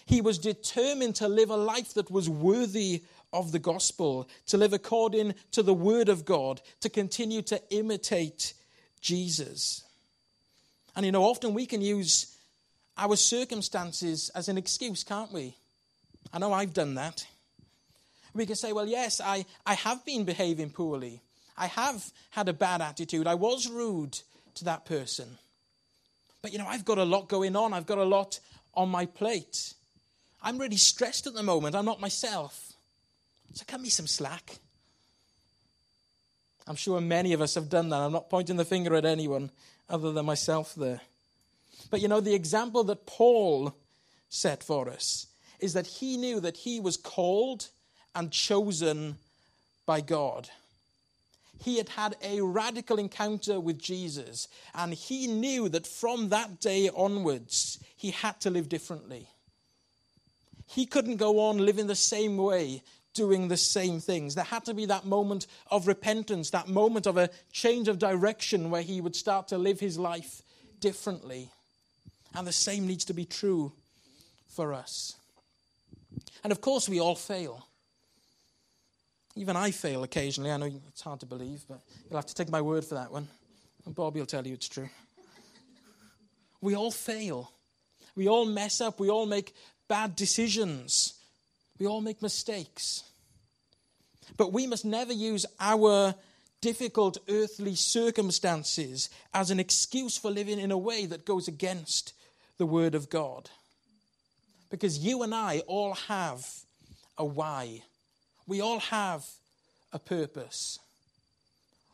He 0.04 0.20
was 0.20 0.36
determined 0.38 1.14
to 1.14 1.28
live 1.28 1.50
a 1.50 1.56
life 1.56 1.94
that 1.94 2.10
was 2.10 2.28
worthy 2.28 3.04
of 3.32 3.52
the 3.52 3.60
gospel, 3.60 4.28
to 4.48 4.56
live 4.56 4.72
according 4.72 5.36
to 5.52 5.62
the 5.62 5.72
word 5.72 6.08
of 6.08 6.24
God, 6.24 6.60
to 6.80 6.88
continue 6.88 7.42
to 7.42 7.62
imitate 7.70 8.52
Jesus. 9.00 9.84
And 10.96 11.06
you 11.06 11.12
know, 11.12 11.22
often 11.22 11.54
we 11.54 11.66
can 11.66 11.82
use 11.82 12.36
our 12.98 13.14
circumstances 13.14 14.28
as 14.30 14.48
an 14.48 14.58
excuse, 14.58 15.04
can't 15.04 15.32
we? 15.32 15.54
I 16.32 16.40
know 16.40 16.52
I've 16.52 16.74
done 16.74 16.96
that. 16.96 17.24
We 18.36 18.46
can 18.46 18.56
say, 18.56 18.72
well, 18.72 18.86
yes, 18.86 19.20
I, 19.20 19.46
I 19.64 19.74
have 19.74 20.04
been 20.04 20.24
behaving 20.24 20.70
poorly. 20.70 21.22
I 21.56 21.66
have 21.68 22.12
had 22.30 22.48
a 22.48 22.52
bad 22.52 22.82
attitude. 22.82 23.26
I 23.26 23.34
was 23.34 23.68
rude 23.68 24.18
to 24.56 24.64
that 24.64 24.84
person. 24.84 25.38
But, 26.42 26.52
you 26.52 26.58
know, 26.58 26.66
I've 26.66 26.84
got 26.84 26.98
a 26.98 27.04
lot 27.04 27.28
going 27.28 27.56
on. 27.56 27.72
I've 27.72 27.86
got 27.86 27.98
a 27.98 28.04
lot 28.04 28.38
on 28.74 28.90
my 28.90 29.06
plate. 29.06 29.72
I'm 30.42 30.58
really 30.58 30.76
stressed 30.76 31.26
at 31.26 31.34
the 31.34 31.42
moment. 31.42 31.74
I'm 31.74 31.86
not 31.86 32.00
myself. 32.00 32.72
So 33.54 33.64
cut 33.66 33.80
me 33.80 33.88
some 33.88 34.06
slack. 34.06 34.58
I'm 36.66 36.76
sure 36.76 37.00
many 37.00 37.32
of 37.32 37.40
us 37.40 37.54
have 37.54 37.70
done 37.70 37.88
that. 37.88 38.00
I'm 38.00 38.12
not 38.12 38.28
pointing 38.28 38.56
the 38.56 38.64
finger 38.64 38.94
at 38.94 39.04
anyone 39.04 39.50
other 39.88 40.12
than 40.12 40.26
myself 40.26 40.74
there. 40.74 41.00
But 41.90 42.02
you 42.02 42.08
know, 42.08 42.20
the 42.20 42.34
example 42.34 42.84
that 42.84 43.06
Paul 43.06 43.74
set 44.28 44.62
for 44.62 44.90
us 44.90 45.26
is 45.60 45.72
that 45.74 45.86
he 45.86 46.16
knew 46.16 46.40
that 46.40 46.58
he 46.58 46.80
was 46.80 46.96
called 46.96 47.68
and 48.16 48.32
chosen 48.32 49.18
by 49.84 50.00
God. 50.00 50.48
He 51.62 51.76
had 51.76 51.90
had 51.90 52.16
a 52.22 52.40
radical 52.40 52.98
encounter 52.98 53.60
with 53.60 53.78
Jesus, 53.78 54.48
and 54.74 54.92
he 54.92 55.26
knew 55.26 55.68
that 55.68 55.86
from 55.86 56.30
that 56.30 56.60
day 56.60 56.90
onwards, 56.94 57.78
he 57.96 58.10
had 58.10 58.40
to 58.40 58.50
live 58.50 58.68
differently. 58.68 59.28
He 60.66 60.86
couldn't 60.86 61.16
go 61.16 61.38
on 61.40 61.58
living 61.58 61.86
the 61.86 61.94
same 61.94 62.36
way, 62.36 62.82
doing 63.14 63.48
the 63.48 63.56
same 63.56 64.00
things. 64.00 64.34
There 64.34 64.44
had 64.44 64.64
to 64.64 64.74
be 64.74 64.86
that 64.86 65.06
moment 65.06 65.46
of 65.70 65.86
repentance, 65.86 66.50
that 66.50 66.68
moment 66.68 67.06
of 67.06 67.16
a 67.16 67.30
change 67.52 67.88
of 67.88 67.98
direction 67.98 68.70
where 68.70 68.82
he 68.82 69.00
would 69.00 69.16
start 69.16 69.48
to 69.48 69.58
live 69.58 69.78
his 69.80 69.98
life 69.98 70.42
differently. 70.80 71.50
And 72.34 72.46
the 72.46 72.52
same 72.52 72.86
needs 72.86 73.04
to 73.06 73.14
be 73.14 73.24
true 73.24 73.72
for 74.48 74.74
us. 74.74 75.16
And 76.44 76.52
of 76.52 76.60
course, 76.60 76.88
we 76.88 77.00
all 77.00 77.14
fail. 77.14 77.66
Even 79.36 79.54
I 79.54 79.70
fail 79.70 80.02
occasionally. 80.02 80.50
I 80.50 80.56
know 80.56 80.70
it's 80.88 81.02
hard 81.02 81.20
to 81.20 81.26
believe, 81.26 81.64
but 81.68 81.80
you'll 82.08 82.16
have 82.16 82.26
to 82.26 82.34
take 82.34 82.50
my 82.50 82.62
word 82.62 82.84
for 82.84 82.94
that 82.94 83.12
one. 83.12 83.28
And 83.84 83.94
Bobby 83.94 84.18
will 84.18 84.26
tell 84.26 84.46
you 84.46 84.54
it's 84.54 84.68
true. 84.68 84.88
We 86.62 86.74
all 86.74 86.90
fail. 86.90 87.52
We 88.16 88.28
all 88.28 88.46
mess 88.46 88.80
up. 88.80 88.98
We 88.98 89.10
all 89.10 89.26
make 89.26 89.54
bad 89.88 90.16
decisions. 90.16 91.14
We 91.78 91.86
all 91.86 92.00
make 92.00 92.22
mistakes. 92.22 93.04
But 94.38 94.52
we 94.52 94.66
must 94.66 94.84
never 94.84 95.12
use 95.12 95.44
our 95.60 96.14
difficult 96.62 97.18
earthly 97.28 97.74
circumstances 97.74 99.10
as 99.34 99.50
an 99.50 99.60
excuse 99.60 100.16
for 100.16 100.30
living 100.30 100.58
in 100.58 100.72
a 100.72 100.78
way 100.78 101.04
that 101.06 101.26
goes 101.26 101.46
against 101.46 102.14
the 102.56 102.66
Word 102.66 102.94
of 102.94 103.10
God. 103.10 103.50
Because 104.70 104.98
you 104.98 105.22
and 105.22 105.34
I 105.34 105.60
all 105.66 105.94
have 106.08 106.44
a 107.18 107.24
why. 107.24 107.82
We 108.46 108.60
all 108.60 108.80
have 108.80 109.24
a 109.92 109.98
purpose. 109.98 110.78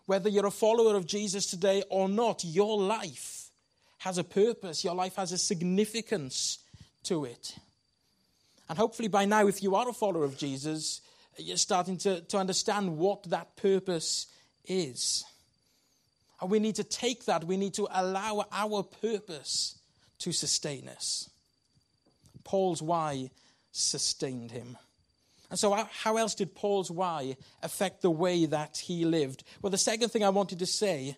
Whether 0.06 0.28
you're 0.28 0.46
a 0.46 0.50
follower 0.50 0.96
of 0.96 1.06
Jesus 1.06 1.46
today 1.46 1.82
or 1.88 2.08
not, 2.08 2.44
your 2.44 2.78
life 2.78 3.50
has 3.98 4.18
a 4.18 4.24
purpose. 4.24 4.84
Your 4.84 4.94
life 4.94 5.16
has 5.16 5.32
a 5.32 5.38
significance 5.38 6.58
to 7.04 7.24
it. 7.24 7.56
And 8.68 8.78
hopefully, 8.78 9.08
by 9.08 9.24
now, 9.24 9.46
if 9.46 9.62
you 9.62 9.74
are 9.74 9.88
a 9.88 9.92
follower 9.92 10.24
of 10.24 10.36
Jesus, 10.36 11.00
you're 11.36 11.56
starting 11.56 11.96
to, 11.98 12.20
to 12.22 12.38
understand 12.38 12.96
what 12.96 13.24
that 13.24 13.56
purpose 13.56 14.26
is. 14.64 15.24
And 16.40 16.50
we 16.50 16.58
need 16.58 16.76
to 16.76 16.84
take 16.84 17.26
that, 17.26 17.44
we 17.44 17.56
need 17.56 17.74
to 17.74 17.88
allow 17.90 18.44
our 18.50 18.82
purpose 18.82 19.78
to 20.18 20.32
sustain 20.32 20.88
us. 20.88 21.30
Paul's 22.44 22.82
why 22.82 23.30
sustained 23.70 24.50
him. 24.50 24.76
And 25.52 25.58
so, 25.58 25.72
how 25.74 26.16
else 26.16 26.34
did 26.34 26.56
Paul's 26.56 26.90
why 26.90 27.36
affect 27.62 28.02
the 28.02 28.10
way 28.10 28.46
that 28.46 28.78
he 28.78 29.04
lived? 29.04 29.44
Well, 29.60 29.70
the 29.70 29.78
second 29.78 30.08
thing 30.08 30.24
I 30.24 30.30
wanted 30.30 30.58
to 30.60 30.66
say, 30.66 31.16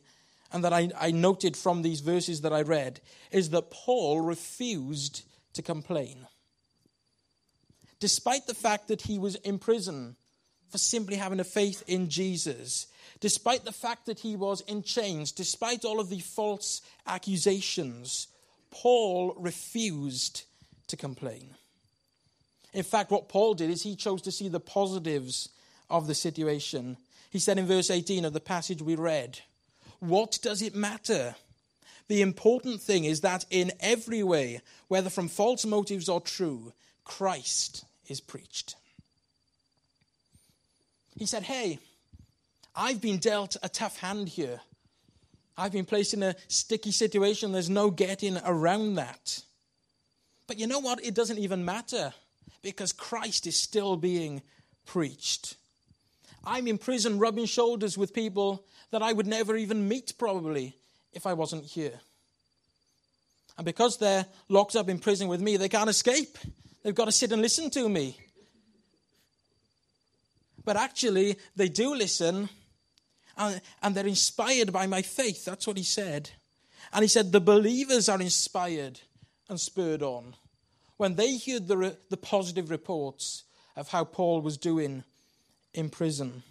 and 0.52 0.64
that 0.64 0.72
I, 0.74 0.90
I 1.00 1.12
noted 1.12 1.56
from 1.56 1.80
these 1.80 2.00
verses 2.00 2.42
that 2.42 2.52
I 2.52 2.62
read, 2.62 3.00
is 3.30 3.50
that 3.50 3.70
Paul 3.70 4.20
refused 4.20 5.22
to 5.54 5.62
complain 5.62 6.26
despite 8.04 8.46
the 8.46 8.52
fact 8.52 8.88
that 8.88 9.00
he 9.00 9.18
was 9.18 9.34
in 9.36 9.58
prison 9.58 10.14
for 10.68 10.76
simply 10.76 11.16
having 11.16 11.40
a 11.40 11.44
faith 11.44 11.82
in 11.86 12.10
Jesus, 12.10 12.86
despite 13.18 13.64
the 13.64 13.72
fact 13.72 14.04
that 14.04 14.20
he 14.20 14.36
was 14.36 14.60
in 14.62 14.82
chains, 14.82 15.32
despite 15.32 15.86
all 15.86 15.98
of 16.00 16.10
the 16.10 16.18
false 16.18 16.82
accusations, 17.06 18.28
Paul 18.70 19.34
refused 19.38 20.42
to 20.88 20.98
complain. 20.98 21.54
In 22.74 22.82
fact, 22.82 23.12
what 23.12 23.28
Paul 23.28 23.54
did 23.54 23.70
is 23.70 23.82
he 23.82 23.94
chose 23.94 24.20
to 24.22 24.32
see 24.32 24.48
the 24.48 24.60
positives 24.60 25.48
of 25.88 26.08
the 26.08 26.14
situation. 26.14 26.96
He 27.30 27.38
said 27.38 27.56
in 27.56 27.66
verse 27.66 27.88
18 27.88 28.24
of 28.24 28.32
the 28.32 28.40
passage 28.40 28.82
we 28.82 28.96
read, 28.96 29.38
What 30.00 30.40
does 30.42 30.60
it 30.60 30.74
matter? 30.74 31.36
The 32.08 32.20
important 32.20 32.80
thing 32.82 33.04
is 33.04 33.20
that 33.20 33.46
in 33.48 33.72
every 33.80 34.22
way, 34.22 34.60
whether 34.88 35.08
from 35.08 35.28
false 35.28 35.64
motives 35.64 36.08
or 36.08 36.20
true, 36.20 36.72
Christ 37.04 37.84
is 38.08 38.20
preached. 38.20 38.74
He 41.16 41.26
said, 41.26 41.44
Hey, 41.44 41.78
I've 42.74 43.00
been 43.00 43.18
dealt 43.18 43.56
a 43.62 43.68
tough 43.68 43.98
hand 43.98 44.28
here. 44.28 44.60
I've 45.56 45.72
been 45.72 45.84
placed 45.84 46.12
in 46.12 46.24
a 46.24 46.34
sticky 46.48 46.90
situation. 46.90 47.52
There's 47.52 47.70
no 47.70 47.90
getting 47.90 48.36
around 48.44 48.96
that. 48.96 49.42
But 50.48 50.58
you 50.58 50.66
know 50.66 50.80
what? 50.80 51.04
It 51.04 51.14
doesn't 51.14 51.38
even 51.38 51.64
matter 51.64 52.12
because 52.64 52.92
Christ 52.92 53.46
is 53.46 53.60
still 53.60 53.96
being 53.96 54.42
preached. 54.86 55.56
I'm 56.44 56.66
in 56.66 56.78
prison 56.78 57.18
rubbing 57.18 57.46
shoulders 57.46 57.96
with 57.96 58.12
people 58.12 58.64
that 58.90 59.02
I 59.02 59.12
would 59.12 59.26
never 59.26 59.54
even 59.56 59.86
meet, 59.86 60.14
probably, 60.18 60.74
if 61.12 61.26
I 61.26 61.34
wasn't 61.34 61.64
here. 61.64 62.00
And 63.56 63.64
because 63.64 63.98
they're 63.98 64.26
locked 64.48 64.74
up 64.74 64.88
in 64.88 64.98
prison 64.98 65.28
with 65.28 65.40
me, 65.40 65.56
they 65.56 65.68
can't 65.68 65.90
escape. 65.90 66.38
They've 66.82 66.94
got 66.94 67.04
to 67.04 67.12
sit 67.12 67.32
and 67.32 67.40
listen 67.40 67.70
to 67.70 67.88
me. 67.88 68.18
But 70.64 70.76
actually, 70.76 71.36
they 71.54 71.68
do 71.68 71.94
listen 71.94 72.48
and, 73.36 73.60
and 73.82 73.94
they're 73.94 74.06
inspired 74.06 74.72
by 74.72 74.86
my 74.86 75.02
faith. 75.02 75.44
That's 75.44 75.66
what 75.66 75.76
he 75.76 75.82
said. 75.82 76.30
And 76.92 77.02
he 77.02 77.08
said, 77.08 77.30
the 77.30 77.40
believers 77.40 78.08
are 78.08 78.20
inspired 78.20 79.00
and 79.48 79.60
spurred 79.60 80.02
on 80.02 80.34
when 80.96 81.16
they 81.16 81.38
heard 81.38 81.66
the, 81.66 81.96
the 82.10 82.16
positive 82.16 82.70
reports 82.70 83.44
of 83.76 83.88
how 83.88 84.04
Paul 84.04 84.40
was 84.40 84.56
doing 84.56 85.04
in 85.72 85.90
prison. 85.90 86.42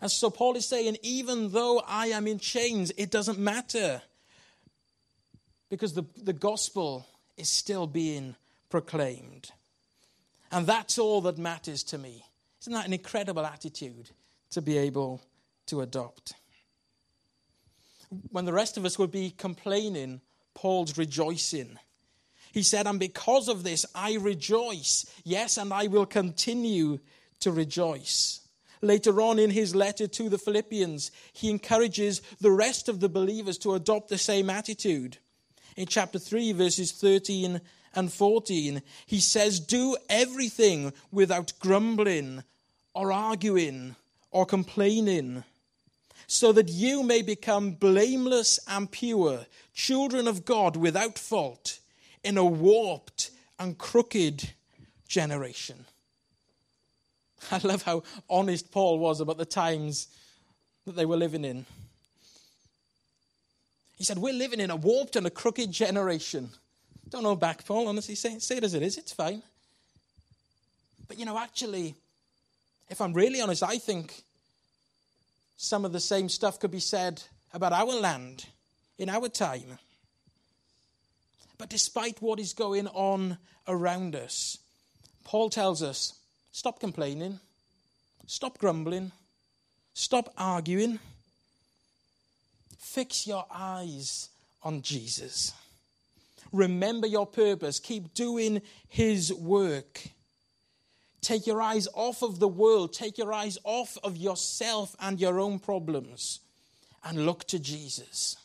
And 0.00 0.10
so 0.10 0.30
Paul 0.30 0.56
is 0.56 0.66
saying, 0.66 0.98
even 1.02 1.52
though 1.52 1.82
I 1.86 2.08
am 2.08 2.26
in 2.26 2.38
chains, 2.38 2.92
it 2.96 3.10
doesn't 3.10 3.38
matter 3.38 4.02
because 5.70 5.94
the, 5.94 6.04
the 6.22 6.32
gospel 6.32 7.06
is 7.36 7.48
still 7.48 7.86
being 7.86 8.36
proclaimed. 8.68 9.50
And 10.50 10.66
that's 10.66 10.98
all 10.98 11.22
that 11.22 11.38
matters 11.38 11.82
to 11.84 11.98
me. 11.98 12.24
Isn't 12.60 12.74
that 12.74 12.86
an 12.86 12.92
incredible 12.92 13.46
attitude 13.46 14.10
to 14.50 14.60
be 14.60 14.76
able 14.76 15.22
to 15.66 15.80
adopt? 15.80 16.34
When 18.30 18.44
the 18.44 18.52
rest 18.52 18.76
of 18.76 18.84
us 18.84 18.98
would 18.98 19.10
be 19.10 19.30
complaining, 19.30 20.20
Paul's 20.52 20.98
rejoicing. 20.98 21.78
He 22.52 22.62
said, 22.62 22.86
And 22.86 23.00
because 23.00 23.48
of 23.48 23.64
this, 23.64 23.84
I 23.94 24.14
rejoice. 24.14 25.06
Yes, 25.24 25.56
and 25.56 25.72
I 25.72 25.88
will 25.88 26.06
continue 26.06 27.00
to 27.40 27.50
rejoice. 27.50 28.40
Later 28.82 29.20
on 29.20 29.38
in 29.38 29.50
his 29.50 29.74
letter 29.74 30.08
to 30.08 30.28
the 30.28 30.38
Philippians, 30.38 31.12
he 31.32 31.50
encourages 31.50 32.20
the 32.40 32.50
rest 32.50 32.88
of 32.88 33.00
the 33.00 33.08
believers 33.08 33.56
to 33.58 33.74
adopt 33.74 34.08
the 34.08 34.18
same 34.18 34.50
attitude. 34.50 35.18
In 35.76 35.86
chapter 35.86 36.18
3, 36.18 36.52
verses 36.52 36.92
13 36.92 37.60
and 37.94 38.12
14, 38.12 38.82
he 39.06 39.20
says, 39.20 39.60
Do 39.60 39.96
everything 40.08 40.92
without 41.10 41.52
grumbling 41.60 42.42
or 42.92 43.12
arguing 43.12 43.96
or 44.30 44.46
complaining, 44.46 45.44
so 46.26 46.52
that 46.52 46.68
you 46.68 47.02
may 47.02 47.22
become 47.22 47.72
blameless 47.72 48.58
and 48.66 48.90
pure, 48.90 49.46
children 49.74 50.26
of 50.26 50.44
God 50.44 50.76
without 50.76 51.18
fault, 51.18 51.78
in 52.24 52.38
a 52.38 52.44
warped 52.44 53.30
and 53.58 53.76
crooked 53.76 54.50
generation. 55.08 55.84
I 57.50 57.58
love 57.62 57.82
how 57.82 58.02
honest 58.30 58.70
Paul 58.70 58.98
was 58.98 59.20
about 59.20 59.38
the 59.38 59.44
times 59.44 60.08
that 60.86 60.96
they 60.96 61.06
were 61.06 61.16
living 61.16 61.44
in. 61.44 61.66
He 63.96 64.04
said, 64.04 64.18
We're 64.18 64.34
living 64.34 64.60
in 64.60 64.70
a 64.70 64.76
warped 64.76 65.16
and 65.16 65.26
a 65.26 65.30
crooked 65.30 65.70
generation. 65.70 66.50
Don't 67.08 67.22
know 67.22 67.36
back, 67.36 67.64
Paul, 67.66 67.88
honestly. 67.88 68.14
Say, 68.14 68.38
say 68.38 68.56
it 68.56 68.64
as 68.64 68.74
it 68.74 68.82
is, 68.82 68.96
it's 68.96 69.12
fine. 69.12 69.42
But 71.08 71.18
you 71.18 71.26
know, 71.26 71.38
actually, 71.38 71.94
if 72.88 73.00
I'm 73.00 73.12
really 73.12 73.40
honest, 73.40 73.62
I 73.62 73.78
think 73.78 74.22
some 75.56 75.84
of 75.84 75.92
the 75.92 76.00
same 76.00 76.28
stuff 76.28 76.58
could 76.58 76.70
be 76.70 76.80
said 76.80 77.22
about 77.52 77.72
our 77.72 77.84
land 78.00 78.46
in 78.98 79.08
our 79.08 79.28
time. 79.28 79.78
But 81.58 81.68
despite 81.68 82.20
what 82.20 82.40
is 82.40 82.52
going 82.52 82.88
on 82.88 83.38
around 83.68 84.16
us, 84.16 84.58
Paul 85.24 85.50
tells 85.50 85.82
us 85.82 86.14
stop 86.50 86.80
complaining, 86.80 87.40
stop 88.26 88.58
grumbling, 88.58 89.12
stop 89.94 90.32
arguing, 90.36 90.98
fix 92.78 93.26
your 93.26 93.46
eyes 93.50 94.30
on 94.62 94.82
Jesus. 94.82 95.52
Remember 96.52 97.06
your 97.06 97.26
purpose. 97.26 97.80
Keep 97.80 98.14
doing 98.14 98.60
His 98.88 99.32
work. 99.32 100.02
Take 101.22 101.46
your 101.46 101.62
eyes 101.62 101.88
off 101.94 102.22
of 102.22 102.40
the 102.40 102.48
world. 102.48 102.92
Take 102.92 103.16
your 103.16 103.32
eyes 103.32 103.56
off 103.64 103.96
of 104.02 104.16
yourself 104.16 104.94
and 105.00 105.20
your 105.20 105.40
own 105.40 105.58
problems 105.58 106.40
and 107.04 107.24
look 107.26 107.44
to 107.44 107.58
Jesus. 107.58 108.36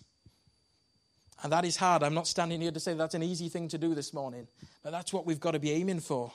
And 1.43 1.51
that 1.51 1.65
is 1.65 1.77
hard. 1.77 2.03
I'm 2.03 2.15
not 2.15 2.27
standing 2.27 2.61
here 2.61 2.71
to 2.71 2.79
say 2.79 2.93
that's 2.93 3.13
an 3.13 3.23
easy 3.23 3.49
thing 3.49 3.67
to 3.69 3.77
do 3.77 3.93
this 3.93 4.13
morning, 4.13 4.47
but 4.83 4.91
that's 4.91 5.13
what 5.13 5.25
we've 5.25 5.39
got 5.39 5.51
to 5.51 5.59
be 5.59 5.71
aiming 5.71 5.99
for. 5.99 6.31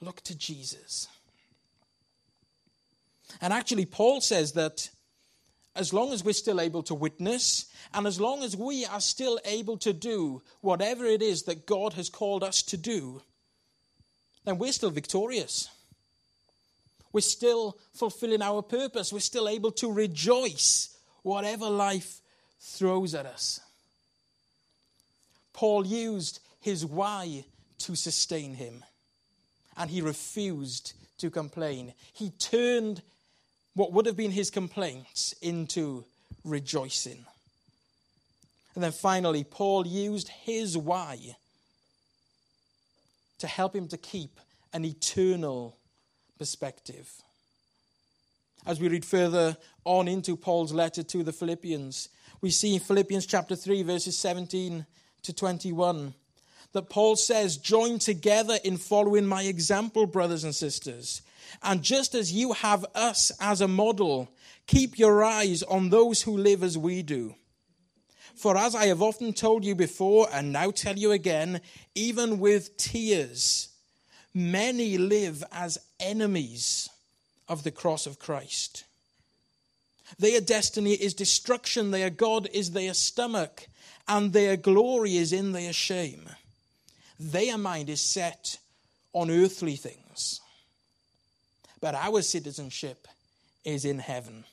Look 0.00 0.20
to 0.22 0.36
Jesus. 0.36 1.06
And 3.40 3.52
actually, 3.52 3.86
Paul 3.86 4.20
says 4.20 4.52
that 4.52 4.90
as 5.74 5.92
long 5.92 6.12
as 6.12 6.24
we're 6.24 6.32
still 6.32 6.60
able 6.60 6.82
to 6.82 6.94
witness, 6.94 7.66
and 7.94 8.06
as 8.06 8.20
long 8.20 8.42
as 8.42 8.56
we 8.56 8.84
are 8.84 9.00
still 9.00 9.38
able 9.44 9.78
to 9.78 9.92
do 9.92 10.42
whatever 10.60 11.04
it 11.04 11.22
is 11.22 11.44
that 11.44 11.66
God 11.66 11.94
has 11.94 12.10
called 12.10 12.42
us 12.42 12.62
to 12.64 12.76
do, 12.76 13.22
then 14.44 14.58
we're 14.58 14.72
still 14.72 14.90
victorious. 14.90 15.68
We're 17.12 17.20
still 17.20 17.78
fulfilling 17.94 18.42
our 18.42 18.62
purpose. 18.62 19.12
We're 19.12 19.20
still 19.20 19.48
able 19.48 19.70
to 19.72 19.92
rejoice 19.92 20.96
whatever 21.22 21.68
life 21.68 22.21
throws 22.62 23.14
at 23.14 23.26
us. 23.26 23.60
Paul 25.52 25.84
used 25.84 26.40
his 26.60 26.86
why 26.86 27.44
to 27.78 27.96
sustain 27.96 28.54
him, 28.54 28.84
and 29.76 29.90
he 29.90 30.00
refused 30.00 30.94
to 31.18 31.28
complain. 31.28 31.92
He 32.12 32.30
turned 32.30 33.02
what 33.74 33.92
would 33.92 34.06
have 34.06 34.16
been 34.16 34.30
his 34.30 34.50
complaints 34.50 35.34
into 35.42 36.04
rejoicing. 36.44 37.24
And 38.74 38.82
then 38.82 38.92
finally, 38.92 39.44
Paul 39.44 39.86
used 39.86 40.28
his 40.28 40.78
why 40.78 41.36
to 43.38 43.46
help 43.46 43.74
him 43.74 43.88
to 43.88 43.98
keep 43.98 44.38
an 44.72 44.84
eternal 44.84 45.76
perspective. 46.38 47.10
As 48.64 48.78
we 48.78 48.88
read 48.88 49.04
further 49.04 49.56
on 49.84 50.06
into 50.06 50.36
Paul's 50.36 50.72
letter 50.72 51.02
to 51.02 51.24
the 51.24 51.32
Philippians, 51.32 52.08
we 52.40 52.50
see 52.50 52.74
in 52.74 52.80
Philippians 52.80 53.26
chapter 53.26 53.56
3, 53.56 53.82
verses 53.82 54.16
17 54.18 54.86
to 55.22 55.32
21, 55.32 56.14
that 56.72 56.88
Paul 56.88 57.16
says, 57.16 57.56
Join 57.56 57.98
together 57.98 58.58
in 58.62 58.76
following 58.76 59.26
my 59.26 59.42
example, 59.42 60.06
brothers 60.06 60.44
and 60.44 60.54
sisters. 60.54 61.22
And 61.62 61.82
just 61.82 62.14
as 62.14 62.32
you 62.32 62.52
have 62.52 62.86
us 62.94 63.32
as 63.40 63.60
a 63.60 63.68
model, 63.68 64.28
keep 64.68 64.96
your 64.96 65.24
eyes 65.24 65.64
on 65.64 65.90
those 65.90 66.22
who 66.22 66.36
live 66.36 66.62
as 66.62 66.78
we 66.78 67.02
do. 67.02 67.34
For 68.36 68.56
as 68.56 68.76
I 68.76 68.86
have 68.86 69.02
often 69.02 69.32
told 69.32 69.64
you 69.64 69.74
before, 69.74 70.28
and 70.32 70.52
now 70.52 70.70
tell 70.70 70.96
you 70.96 71.10
again, 71.10 71.60
even 71.96 72.38
with 72.38 72.76
tears, 72.76 73.68
many 74.32 74.98
live 74.98 75.42
as 75.52 75.78
enemies 76.00 76.88
of 77.52 77.64
the 77.64 77.70
cross 77.70 78.06
of 78.06 78.18
Christ. 78.18 78.84
Their 80.18 80.40
destiny 80.40 80.94
is 80.94 81.12
destruction, 81.12 81.90
their 81.90 82.08
God 82.08 82.48
is 82.50 82.70
their 82.70 82.94
stomach, 82.94 83.68
and 84.08 84.32
their 84.32 84.56
glory 84.56 85.18
is 85.18 85.34
in 85.34 85.52
their 85.52 85.74
shame. 85.74 86.30
Their 87.20 87.58
mind 87.58 87.90
is 87.90 88.00
set 88.00 88.58
on 89.12 89.30
earthly 89.30 89.76
things. 89.76 90.40
But 91.78 91.94
our 91.94 92.22
citizenship 92.22 93.06
is 93.64 93.84
in 93.84 93.98
heaven. 93.98 94.44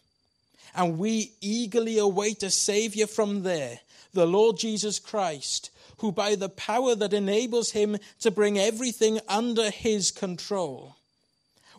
And 0.76 0.98
we 0.98 1.32
eagerly 1.40 2.00
await 2.00 2.44
a 2.44 2.50
Savior 2.50 3.08
from 3.08 3.44
there, 3.44 3.80
the 4.14 4.28
Lord 4.28 4.58
Jesus 4.58 5.00
Christ, 5.00 5.72
who 6.00 6.12
by 6.12 6.36
the 6.36 6.50
power 6.50 6.96
that 6.96 7.14
enables 7.14 7.72
him 7.72 7.98
to 8.20 8.30
bring 8.30 8.60
everything 8.60 9.22
under 9.30 9.70
his 9.70 10.12
control 10.12 10.98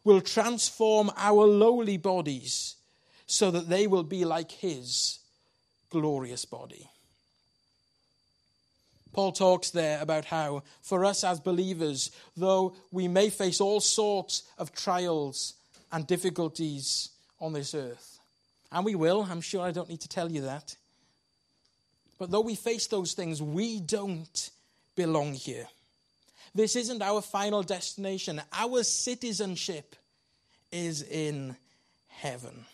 will 0.05 0.21
transform 0.21 1.11
our 1.17 1.47
lowly 1.47 1.97
bodies 1.97 2.77
so 3.27 3.51
that 3.51 3.69
they 3.69 3.87
will 3.87 4.03
be 4.03 4.25
like 4.25 4.51
his 4.51 5.19
glorious 5.91 6.45
body. 6.45 6.89
Paul 9.13 9.33
talks 9.33 9.71
there 9.71 10.01
about 10.01 10.25
how, 10.25 10.63
for 10.83 11.05
us 11.05 11.25
as 11.25 11.41
believers, 11.41 12.11
though 12.37 12.75
we 12.93 13.09
may 13.09 13.29
face 13.31 13.61
all 13.61 13.81
sorts 13.81 14.45
of 14.57 14.73
trials 14.73 15.55
and 15.93 16.07
difficulties 16.07 17.11
on 17.41 17.53
this 17.53 17.75
earth, 17.75 18.19
and 18.71 18.85
we 18.85 18.95
will, 18.95 19.27
I'm 19.29 19.41
sure 19.41 19.63
I 19.63 19.73
don't 19.73 19.89
need 19.89 20.01
to 20.03 20.09
tell 20.09 20.31
you 20.31 20.43
that, 20.43 20.77
but 22.19 22.31
though 22.31 22.43
we 22.43 22.55
face 22.55 22.87
those 22.87 23.15
things, 23.15 23.43
we 23.43 23.81
don't 23.81 24.51
belong 24.95 25.33
here. 25.33 25.67
This 26.55 26.77
isn't 26.77 27.03
our 27.03 27.23
final 27.23 27.63
destination. 27.63 28.43
Our 28.53 28.83
citizenship 28.83 29.95
is 30.73 31.03
in 31.03 31.57
heaven. 32.09 32.65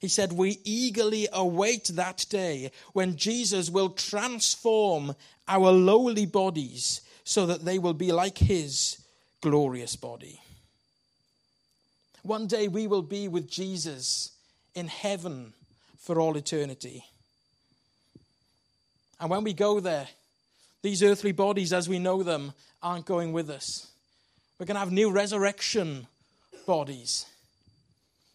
He 0.00 0.08
said, 0.08 0.32
We 0.32 0.58
eagerly 0.64 1.28
await 1.32 1.84
that 1.94 2.26
day 2.28 2.72
when 2.92 3.16
Jesus 3.16 3.70
will 3.70 3.90
transform 3.90 5.14
our 5.46 5.70
lowly 5.70 6.26
bodies 6.26 7.02
so 7.24 7.46
that 7.46 7.64
they 7.64 7.78
will 7.78 7.94
be 7.94 8.10
like 8.10 8.38
his 8.38 8.98
glorious 9.40 9.96
body. 9.96 10.40
One 12.22 12.46
day 12.46 12.68
we 12.68 12.86
will 12.86 13.02
be 13.02 13.28
with 13.28 13.50
Jesus 13.50 14.32
in 14.74 14.88
heaven 14.88 15.52
for 15.98 16.20
all 16.20 16.36
eternity. 16.36 17.04
And 19.20 19.30
when 19.30 19.44
we 19.44 19.52
go 19.52 19.78
there, 19.78 20.08
these 20.82 21.02
earthly 21.02 21.32
bodies 21.32 21.72
as 21.72 21.88
we 21.88 21.98
know 21.98 22.22
them 22.22 22.52
aren't 22.82 23.06
going 23.06 23.32
with 23.32 23.48
us. 23.48 23.88
We're 24.58 24.66
going 24.66 24.74
to 24.74 24.80
have 24.80 24.92
new 24.92 25.10
resurrection 25.10 26.06
bodies. 26.66 27.26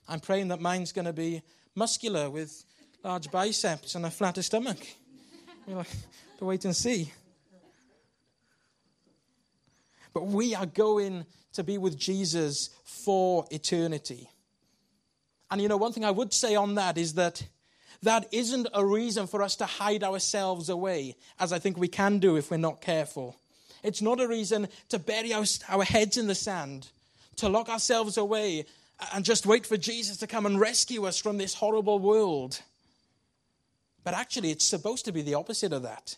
I'm 0.08 0.20
praying 0.20 0.48
that 0.50 0.62
mine's 0.62 0.92
going 0.92 1.06
to 1.06 1.14
be 1.14 1.42
muscular 1.76 2.30
with 2.30 2.66
large 3.04 3.30
biceps 3.30 3.96
and 3.96 4.06
a 4.06 4.10
flatter 4.10 4.42
stomach. 4.42 4.78
We'll 5.66 5.78
have 5.78 5.96
to 6.40 6.46
wait 6.46 6.66
and 6.66 6.76
see. 6.76 7.12
But 10.14 10.28
we 10.28 10.56
are 10.56 10.66
going 10.66 11.26
to 11.54 11.64
be 11.64 11.78
with 11.78 11.98
Jesus 11.98 12.70
for 12.84 13.46
eternity. 13.52 14.30
And 15.52 15.62
you 15.62 15.68
know, 15.68 15.78
one 15.78 15.94
thing 15.94 16.06
I 16.06 16.12
would 16.12 16.34
say 16.34 16.56
on 16.56 16.76
that 16.76 16.98
is 16.98 17.14
that 17.14 17.44
that 18.04 18.28
isn't 18.32 18.68
a 18.74 18.86
reason 18.86 19.28
for 19.28 19.42
us 19.42 19.56
to 19.58 19.66
hide 19.66 20.04
ourselves 20.04 20.70
away, 20.70 21.16
as 21.40 21.52
I 21.52 21.60
think 21.60 21.78
we 21.78 21.88
can 21.88 22.20
do 22.20 22.36
if 22.36 22.52
we're 22.52 22.58
not 22.58 22.82
careful. 22.82 23.36
It's 23.84 24.02
not 24.02 24.20
a 24.20 24.28
reason 24.28 24.68
to 24.90 25.00
bury 25.00 25.34
our, 25.34 25.46
our 25.70 25.84
heads 25.84 26.18
in 26.18 26.28
the 26.28 26.36
sand, 26.36 26.90
to 27.38 27.50
lock 27.50 27.70
ourselves 27.70 28.18
away 28.18 28.66
and 29.14 29.24
just 29.24 29.46
wait 29.46 29.66
for 29.66 29.78
Jesus 29.78 30.18
to 30.18 30.28
come 30.28 30.46
and 30.46 30.60
rescue 30.60 31.06
us 31.06 31.20
from 31.20 31.38
this 31.38 31.54
horrible 31.54 32.00
world. 32.00 32.62
But 34.04 34.14
actually, 34.14 34.52
it's 34.52 34.66
supposed 34.66 35.06
to 35.06 35.12
be 35.12 35.22
the 35.22 35.36
opposite 35.36 35.74
of 35.74 35.84
that. 35.84 36.16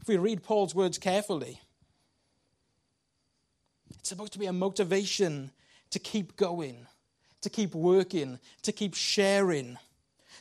If 0.00 0.08
we 0.08 0.16
read 0.16 0.42
Paul's 0.42 0.74
words 0.74 0.98
carefully, 0.98 1.60
it's 3.98 4.08
supposed 4.08 4.32
to 4.34 4.38
be 4.38 4.46
a 4.46 4.52
motivation 4.52 5.50
to 5.90 5.98
keep 5.98 6.36
going, 6.36 6.86
to 7.42 7.50
keep 7.50 7.74
working, 7.74 8.38
to 8.62 8.72
keep 8.72 8.94
sharing, 8.94 9.78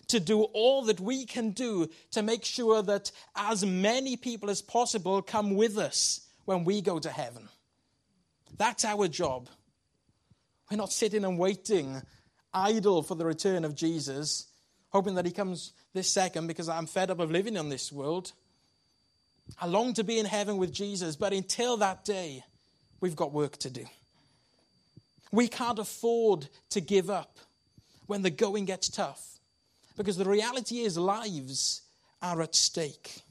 to 0.07 0.19
do 0.19 0.43
all 0.43 0.83
that 0.83 0.99
we 0.99 1.25
can 1.25 1.51
do 1.51 1.87
to 2.11 2.21
make 2.21 2.43
sure 2.43 2.81
that 2.81 3.11
as 3.35 3.65
many 3.65 4.15
people 4.17 4.49
as 4.49 4.61
possible 4.61 5.21
come 5.21 5.55
with 5.55 5.77
us 5.77 6.21
when 6.45 6.63
we 6.63 6.81
go 6.81 6.99
to 6.99 7.09
heaven. 7.09 7.47
That's 8.57 8.83
our 8.85 9.07
job. 9.07 9.49
We're 10.69 10.77
not 10.77 10.91
sitting 10.91 11.23
and 11.23 11.37
waiting 11.37 12.01
idle 12.53 13.03
for 13.03 13.15
the 13.15 13.25
return 13.25 13.63
of 13.65 13.75
Jesus, 13.75 14.47
hoping 14.89 15.15
that 15.15 15.25
he 15.25 15.31
comes 15.31 15.73
this 15.93 16.09
second 16.09 16.47
because 16.47 16.69
I'm 16.69 16.87
fed 16.87 17.11
up 17.11 17.19
of 17.19 17.31
living 17.31 17.55
in 17.55 17.69
this 17.69 17.91
world. 17.91 18.33
I 19.59 19.65
long 19.65 19.93
to 19.93 20.03
be 20.03 20.19
in 20.19 20.25
heaven 20.25 20.57
with 20.57 20.73
Jesus, 20.73 21.15
but 21.15 21.33
until 21.33 21.77
that 21.77 22.05
day, 22.05 22.43
we've 22.99 23.15
got 23.15 23.31
work 23.31 23.57
to 23.57 23.69
do. 23.69 23.85
We 25.31 25.47
can't 25.47 25.79
afford 25.79 26.49
to 26.71 26.81
give 26.81 27.09
up 27.09 27.37
when 28.07 28.23
the 28.23 28.31
going 28.31 28.65
gets 28.65 28.89
tough 28.89 29.38
because 29.99 30.15
the 30.15 30.23
reality 30.23 30.79
is 30.79 30.97
lives 30.97 31.81
are 32.21 32.41
at 32.41 32.55
stake. 32.55 33.21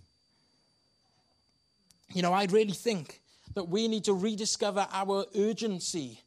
You 2.12 2.20
know, 2.20 2.34
I 2.34 2.44
really 2.44 2.74
think 2.74 3.22
that 3.54 3.70
we 3.70 3.88
need 3.88 4.04
to 4.04 4.12
rediscover 4.12 4.86
our 4.92 5.24
urgency 5.34 6.20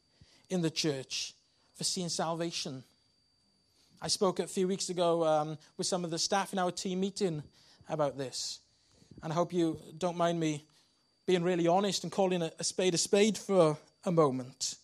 in 0.49 0.63
the 0.63 0.71
church 0.71 1.36
for 1.75 1.84
seeing 1.84 2.10
salvation. 2.10 2.84
I 4.01 4.08
spoke 4.08 4.39
a 4.39 4.47
few 4.47 4.67
weeks 4.67 4.89
ago 4.89 5.23
um, 5.23 5.60
with 5.77 5.86
some 5.86 6.04
of 6.04 6.10
the 6.10 6.17
staff 6.17 6.54
in 6.54 6.58
our 6.58 6.71
team 6.71 7.01
meeting 7.01 7.43
about 7.88 8.17
this. 8.17 8.62
And 9.21 9.32
I 9.32 9.36
hope 9.36 9.54
you 9.54 9.77
don't 9.99 10.17
mind 10.17 10.39
me 10.39 10.65
being 11.27 11.43
really 11.43 11.67
honest 11.67 12.01
and 12.01 12.12
calling 12.12 12.41
a, 12.41 12.51
a 12.58 12.63
spade 12.63 12.95
a 12.95 12.97
spade 12.97 13.38
for 13.38 13.77
a 14.06 14.12
moment. 14.12 14.77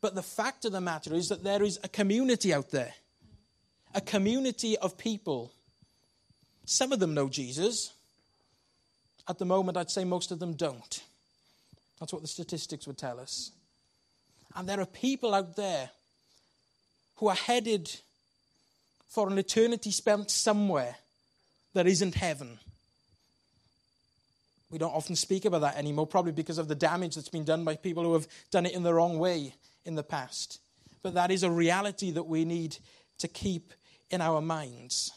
But 0.00 0.14
the 0.14 0.22
fact 0.22 0.64
of 0.64 0.70
the 0.70 0.80
matter 0.80 1.14
is 1.14 1.30
that 1.30 1.42
there 1.42 1.64
is 1.64 1.80
a 1.82 1.88
community 1.88 2.54
out 2.54 2.70
there, 2.70 2.94
a 3.94 4.00
community 4.00 4.76
of 4.78 4.96
people. 4.96 5.52
Some 6.64 6.92
of 6.92 7.00
them 7.00 7.14
know 7.14 7.28
Jesus. 7.28 7.92
At 9.28 9.38
the 9.38 9.44
moment, 9.44 9.76
I'd 9.76 9.90
say 9.90 10.04
most 10.04 10.30
of 10.32 10.38
them 10.38 10.54
don't. 10.54 11.02
That's 12.00 12.12
what 12.12 12.22
the 12.22 12.28
statistics 12.28 12.86
would 12.86 12.98
tell 12.98 13.20
us. 13.20 13.52
And 14.54 14.68
there 14.68 14.80
are 14.80 14.86
people 14.86 15.34
out 15.34 15.56
there 15.56 15.90
who 17.16 17.28
are 17.28 17.34
headed 17.34 17.90
for 19.08 19.28
an 19.28 19.38
eternity 19.38 19.90
spent 19.90 20.30
somewhere 20.30 20.96
that 21.74 21.86
isn't 21.86 22.14
heaven. 22.14 22.58
We 24.70 24.78
don't 24.78 24.94
often 24.94 25.16
speak 25.16 25.44
about 25.44 25.60
that 25.60 25.76
anymore, 25.76 26.06
probably 26.06 26.32
because 26.32 26.58
of 26.58 26.66
the 26.66 26.74
damage 26.74 27.14
that's 27.14 27.28
been 27.28 27.44
done 27.44 27.62
by 27.62 27.76
people 27.76 28.04
who 28.04 28.14
have 28.14 28.26
done 28.50 28.64
it 28.64 28.72
in 28.72 28.82
the 28.82 28.94
wrong 28.94 29.18
way 29.18 29.54
in 29.84 29.94
the 29.94 30.02
past. 30.02 30.60
But 31.02 31.14
that 31.14 31.30
is 31.30 31.42
a 31.42 31.50
reality 31.50 32.10
that 32.12 32.26
we 32.26 32.44
need 32.44 32.78
to 33.18 33.28
keep 33.28 33.74
in 34.12 34.20
our 34.20 34.40
minds. 34.40 35.12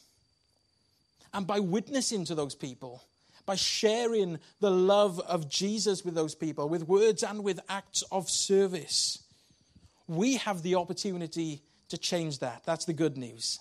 And 1.34 1.45
by 1.45 1.60
witnessing 1.60 2.25
to 2.25 2.36
those 2.36 2.55
people, 2.55 3.03
by 3.45 3.55
sharing 3.55 4.39
the 4.62 4.71
love 4.71 5.19
of 5.19 5.49
Jesus 5.49 6.03
with 6.03 6.15
those 6.15 6.34
people, 6.34 6.67
with 6.67 6.88
words 6.88 7.21
and 7.21 7.43
with 7.43 7.60
acts 7.69 8.01
of 8.12 8.29
service, 8.29 9.21
we 10.08 10.38
have 10.38 10.63
the 10.63 10.75
opportunity 10.75 11.62
to 11.89 11.97
change 11.97 12.39
that. 12.39 12.63
That's 12.65 12.86
the 12.86 12.93
good 12.93 13.17
news. 13.17 13.60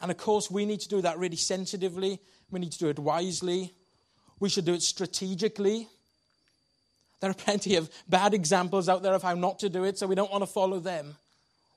And 0.00 0.10
of 0.10 0.16
course, 0.16 0.50
we 0.50 0.64
need 0.64 0.80
to 0.80 0.88
do 0.88 1.02
that 1.02 1.18
really 1.18 1.36
sensitively. 1.36 2.20
We 2.50 2.60
need 2.60 2.72
to 2.72 2.78
do 2.78 2.88
it 2.88 2.98
wisely. 2.98 3.74
We 4.38 4.48
should 4.48 4.64
do 4.64 4.74
it 4.74 4.82
strategically. 4.82 5.88
There 7.20 7.30
are 7.30 7.34
plenty 7.34 7.74
of 7.74 7.90
bad 8.08 8.32
examples 8.32 8.88
out 8.88 9.02
there 9.02 9.14
of 9.14 9.22
how 9.22 9.34
not 9.34 9.58
to 9.60 9.68
do 9.68 9.82
it, 9.84 9.98
so 9.98 10.06
we 10.06 10.14
don't 10.14 10.30
want 10.30 10.42
to 10.42 10.46
follow 10.46 10.78
them. 10.78 11.16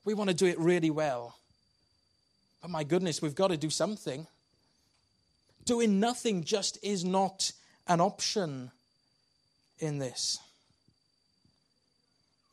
We 0.04 0.14
want 0.14 0.30
to 0.30 0.36
do 0.36 0.46
it 0.46 0.58
really 0.58 0.90
well. 0.90 1.36
But 2.62 2.70
my 2.70 2.84
goodness, 2.84 3.20
we've 3.20 3.34
got 3.34 3.48
to 3.48 3.56
do 3.56 3.68
something. 3.68 4.26
Doing 5.64 6.00
nothing 6.00 6.44
just 6.44 6.78
is 6.82 7.04
not 7.04 7.52
an 7.86 8.00
option 8.00 8.70
in 9.78 9.98
this. 9.98 10.38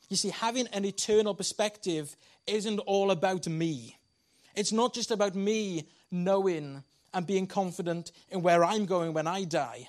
You 0.08 0.16
see, 0.16 0.30
having 0.30 0.66
an 0.68 0.84
eternal 0.84 1.34
perspective 1.34 2.16
isn't 2.46 2.80
all 2.80 3.12
about 3.12 3.46
me. 3.46 3.96
It's 4.56 4.72
not 4.72 4.92
just 4.92 5.12
about 5.12 5.36
me 5.36 5.88
knowing 6.10 6.82
and 7.14 7.26
being 7.26 7.46
confident 7.46 8.10
in 8.30 8.42
where 8.42 8.64
I'm 8.64 8.86
going 8.86 9.12
when 9.12 9.28
I 9.28 9.44
die. 9.44 9.88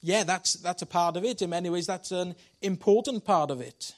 Yeah, 0.00 0.22
that's, 0.24 0.54
that's 0.54 0.82
a 0.82 0.86
part 0.86 1.16
of 1.16 1.24
it. 1.24 1.42
In 1.42 1.50
many 1.50 1.70
ways, 1.70 1.86
that's 1.86 2.12
an 2.12 2.36
important 2.60 3.24
part 3.24 3.50
of 3.50 3.60
it. 3.60 3.94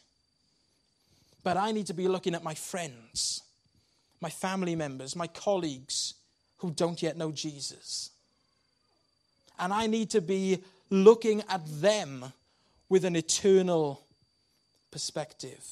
But 1.42 1.58
I 1.58 1.72
need 1.72 1.86
to 1.86 1.94
be 1.94 2.08
looking 2.08 2.34
at 2.34 2.42
my 2.42 2.54
friends, 2.54 3.42
my 4.24 4.30
family 4.30 4.74
members, 4.74 5.14
my 5.14 5.26
colleagues 5.26 6.14
who 6.56 6.70
don't 6.70 7.02
yet 7.02 7.14
know 7.14 7.30
Jesus. 7.30 8.10
And 9.58 9.70
I 9.70 9.86
need 9.86 10.08
to 10.10 10.22
be 10.22 10.64
looking 10.88 11.42
at 11.50 11.60
them 11.82 12.32
with 12.88 13.04
an 13.04 13.16
eternal 13.16 14.02
perspective 14.90 15.62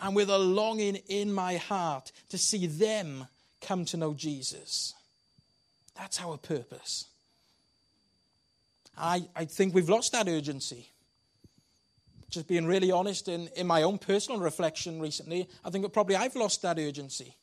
and 0.00 0.16
with 0.16 0.30
a 0.30 0.38
longing 0.38 0.96
in 1.06 1.30
my 1.30 1.56
heart 1.56 2.12
to 2.30 2.38
see 2.38 2.66
them 2.66 3.26
come 3.60 3.84
to 3.84 3.98
know 3.98 4.14
Jesus. 4.14 4.94
That's 5.94 6.18
our 6.22 6.38
purpose. 6.38 7.04
I, 8.96 9.28
I 9.36 9.44
think 9.44 9.74
we've 9.74 9.90
lost 9.90 10.12
that 10.12 10.28
urgency. 10.28 10.88
Just 12.30 12.48
being 12.48 12.64
really 12.64 12.90
honest 12.90 13.28
in, 13.28 13.48
in 13.48 13.66
my 13.66 13.82
own 13.82 13.98
personal 13.98 14.40
reflection 14.40 14.98
recently, 14.98 15.46
I 15.62 15.68
think 15.68 15.84
that 15.84 15.92
probably 15.92 16.16
I've 16.16 16.36
lost 16.36 16.62
that 16.62 16.78
urgency 16.78 17.34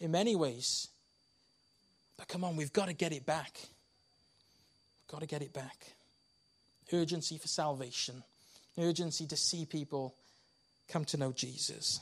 in 0.00 0.10
many 0.10 0.36
ways. 0.36 0.88
But 2.16 2.28
come 2.28 2.44
on, 2.44 2.56
we've 2.56 2.72
got 2.72 2.86
to 2.86 2.92
get 2.92 3.12
it 3.12 3.26
back. 3.26 3.58
We've 3.62 5.12
got 5.12 5.20
to 5.20 5.26
get 5.26 5.42
it 5.42 5.52
back. 5.52 5.94
Urgency 6.92 7.38
for 7.38 7.48
salvation, 7.48 8.22
urgency 8.78 9.26
to 9.26 9.36
see 9.36 9.64
people 9.64 10.14
come 10.88 11.04
to 11.06 11.16
know 11.16 11.32
Jesus. 11.32 12.00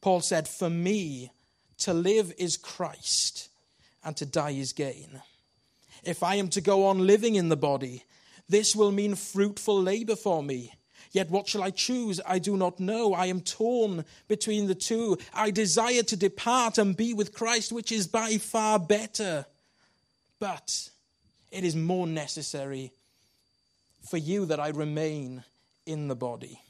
Paul 0.00 0.20
said, 0.20 0.48
For 0.48 0.68
me, 0.68 1.30
to 1.78 1.94
live 1.94 2.32
is 2.36 2.56
Christ, 2.56 3.48
and 4.04 4.16
to 4.16 4.26
die 4.26 4.50
is 4.50 4.72
gain. 4.72 5.22
If 6.02 6.22
I 6.22 6.34
am 6.34 6.48
to 6.50 6.60
go 6.60 6.86
on 6.86 7.06
living 7.06 7.36
in 7.36 7.48
the 7.48 7.56
body, 7.56 8.04
this 8.48 8.76
will 8.76 8.92
mean 8.92 9.14
fruitful 9.14 9.80
labor 9.80 10.16
for 10.16 10.42
me. 10.42 10.74
Yet 11.14 11.30
what 11.30 11.46
shall 11.46 11.62
I 11.62 11.70
choose? 11.70 12.20
I 12.26 12.40
do 12.40 12.56
not 12.56 12.80
know. 12.80 13.14
I 13.14 13.26
am 13.26 13.40
torn 13.40 14.04
between 14.26 14.66
the 14.66 14.74
two. 14.74 15.16
I 15.32 15.52
desire 15.52 16.02
to 16.02 16.16
depart 16.16 16.76
and 16.76 16.96
be 16.96 17.14
with 17.14 17.32
Christ, 17.32 17.70
which 17.70 17.92
is 17.92 18.08
by 18.08 18.36
far 18.38 18.80
better. 18.80 19.46
But 20.40 20.88
it 21.52 21.62
is 21.62 21.76
more 21.76 22.08
necessary 22.08 22.90
for 24.10 24.16
you 24.16 24.46
that 24.46 24.58
I 24.58 24.70
remain 24.70 25.44
in 25.86 26.08
the 26.08 26.16
body. 26.16 26.60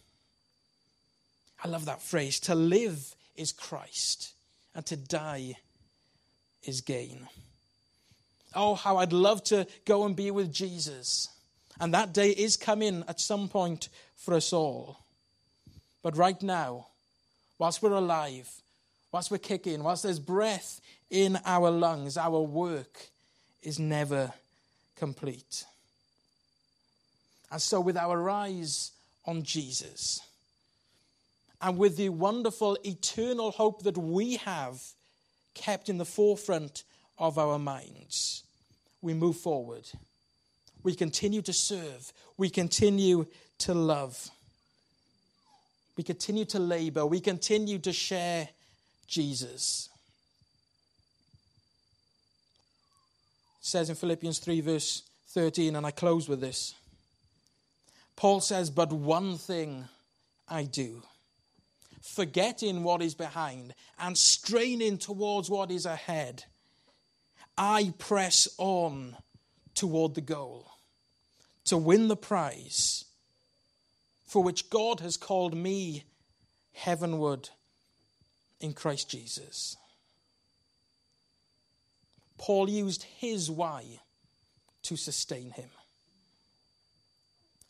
I 1.64 1.68
love 1.68 1.86
that 1.86 2.02
phrase. 2.02 2.38
To 2.40 2.54
live 2.54 3.14
is 3.36 3.50
Christ, 3.50 4.34
and 4.74 4.84
to 4.84 4.96
die 4.96 5.56
is 6.64 6.82
gain. 6.82 7.28
Oh, 8.54 8.74
how 8.74 8.98
I'd 8.98 9.14
love 9.14 9.42
to 9.44 9.66
go 9.86 10.04
and 10.04 10.14
be 10.14 10.30
with 10.30 10.52
Jesus. 10.52 11.30
And 11.80 11.92
that 11.94 12.12
day 12.12 12.30
is 12.30 12.56
coming 12.56 13.04
at 13.08 13.20
some 13.20 13.48
point 13.48 13.88
for 14.16 14.34
us 14.34 14.52
all. 14.52 14.98
But 16.02 16.16
right 16.16 16.40
now, 16.42 16.88
whilst 17.58 17.82
we're 17.82 17.92
alive, 17.92 18.48
whilst 19.10 19.30
we're 19.30 19.38
kicking, 19.38 19.82
whilst 19.82 20.02
there's 20.02 20.18
breath 20.18 20.80
in 21.10 21.38
our 21.44 21.70
lungs, 21.70 22.16
our 22.16 22.40
work 22.40 23.08
is 23.62 23.78
never 23.78 24.32
complete. 24.96 25.64
And 27.50 27.60
so, 27.60 27.80
with 27.80 27.96
our 27.96 28.28
eyes 28.28 28.92
on 29.26 29.42
Jesus, 29.42 30.20
and 31.60 31.78
with 31.78 31.96
the 31.96 32.10
wonderful 32.10 32.76
eternal 32.84 33.50
hope 33.50 33.84
that 33.84 33.96
we 33.96 34.36
have 34.36 34.82
kept 35.54 35.88
in 35.88 35.98
the 35.98 36.04
forefront 36.04 36.84
of 37.16 37.38
our 37.38 37.58
minds, 37.58 38.42
we 39.00 39.14
move 39.14 39.36
forward. 39.36 39.88
We 40.84 40.94
continue 40.94 41.42
to 41.42 41.52
serve. 41.52 42.12
We 42.36 42.50
continue 42.50 43.26
to 43.58 43.74
love. 43.74 44.30
We 45.96 46.04
continue 46.04 46.44
to 46.46 46.58
labor. 46.58 47.06
We 47.06 47.20
continue 47.20 47.78
to 47.80 47.92
share 47.92 48.50
Jesus. 49.06 49.88
It 53.60 53.66
says 53.66 53.88
in 53.88 53.96
Philippians 53.96 54.38
3, 54.38 54.60
verse 54.60 55.02
13, 55.28 55.74
and 55.74 55.86
I 55.86 55.90
close 55.90 56.28
with 56.28 56.40
this. 56.40 56.74
Paul 58.14 58.40
says, 58.40 58.68
But 58.68 58.92
one 58.92 59.38
thing 59.38 59.86
I 60.46 60.64
do 60.64 61.02
forgetting 62.02 62.82
what 62.82 63.00
is 63.00 63.14
behind 63.14 63.74
and 63.98 64.18
straining 64.18 64.98
towards 64.98 65.48
what 65.48 65.70
is 65.70 65.86
ahead, 65.86 66.44
I 67.56 67.94
press 67.96 68.46
on 68.58 69.16
toward 69.74 70.14
the 70.14 70.20
goal 70.20 70.73
to 71.64 71.76
win 71.76 72.08
the 72.08 72.16
prize 72.16 73.04
for 74.24 74.42
which 74.42 74.70
God 74.70 75.00
has 75.00 75.16
called 75.16 75.54
me 75.54 76.04
heavenward 76.72 77.50
in 78.60 78.72
Christ 78.72 79.08
Jesus. 79.08 79.76
Paul 82.36 82.68
used 82.68 83.04
his 83.04 83.50
why 83.50 84.00
to 84.82 84.96
sustain 84.96 85.50
him. 85.50 85.70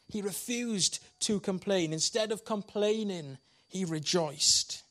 He 0.09 0.23
refused 0.23 1.01
to 1.21 1.41
complain. 1.41 1.93
Instead 1.93 2.33
of 2.33 2.45
complaining, 2.45 3.39
he 3.67 3.85
rejoiced. 3.85 4.83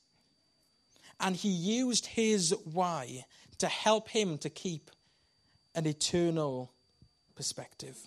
And 1.20 1.36
he 1.36 1.50
used 1.50 2.06
his 2.06 2.54
why 2.66 3.26
to 3.58 3.68
help 3.68 4.10
him 4.10 4.38
to 4.39 4.50
keep 4.50 4.92
an 5.76 5.88
eternal 5.88 6.74
perspective. 7.36 7.98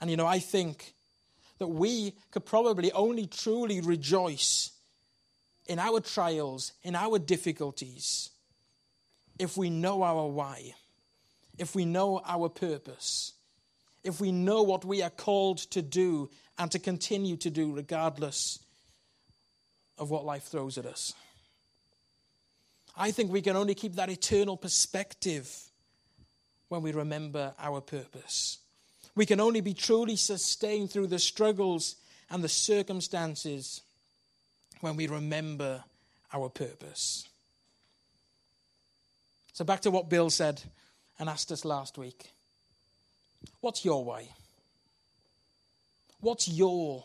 And 0.00 0.10
you 0.10 0.16
know, 0.16 0.26
I 0.26 0.38
think 0.38 0.94
that 1.58 1.68
we 1.68 2.14
could 2.30 2.46
probably 2.46 2.90
only 2.92 3.26
truly 3.26 3.80
rejoice 3.80 4.70
in 5.66 5.78
our 5.78 6.00
trials, 6.00 6.72
in 6.82 6.96
our 6.96 7.18
difficulties, 7.18 8.30
if 9.38 9.56
we 9.56 9.70
know 9.70 10.02
our 10.02 10.26
why, 10.26 10.74
if 11.58 11.74
we 11.74 11.84
know 11.84 12.20
our 12.26 12.48
purpose, 12.48 13.34
if 14.02 14.20
we 14.20 14.32
know 14.32 14.62
what 14.62 14.84
we 14.84 15.02
are 15.02 15.10
called 15.10 15.58
to 15.58 15.82
do 15.82 16.30
and 16.58 16.70
to 16.72 16.78
continue 16.78 17.36
to 17.36 17.50
do 17.50 17.72
regardless 17.72 18.58
of 19.98 20.10
what 20.10 20.24
life 20.24 20.44
throws 20.44 20.78
at 20.78 20.86
us. 20.86 21.14
I 22.96 23.10
think 23.10 23.30
we 23.30 23.42
can 23.42 23.56
only 23.56 23.74
keep 23.74 23.94
that 23.94 24.10
eternal 24.10 24.56
perspective 24.56 25.54
when 26.68 26.82
we 26.82 26.92
remember 26.92 27.54
our 27.58 27.80
purpose. 27.80 28.58
We 29.20 29.26
can 29.26 29.38
only 29.38 29.60
be 29.60 29.74
truly 29.74 30.16
sustained 30.16 30.90
through 30.90 31.08
the 31.08 31.18
struggles 31.18 31.96
and 32.30 32.42
the 32.42 32.48
circumstances 32.48 33.82
when 34.80 34.96
we 34.96 35.08
remember 35.08 35.84
our 36.32 36.48
purpose. 36.48 37.28
So, 39.52 39.62
back 39.62 39.80
to 39.80 39.90
what 39.90 40.08
Bill 40.08 40.30
said 40.30 40.62
and 41.18 41.28
asked 41.28 41.52
us 41.52 41.66
last 41.66 41.98
week 41.98 42.30
What's 43.60 43.84
your 43.84 44.02
why? 44.06 44.26
What's 46.20 46.48
your 46.48 47.04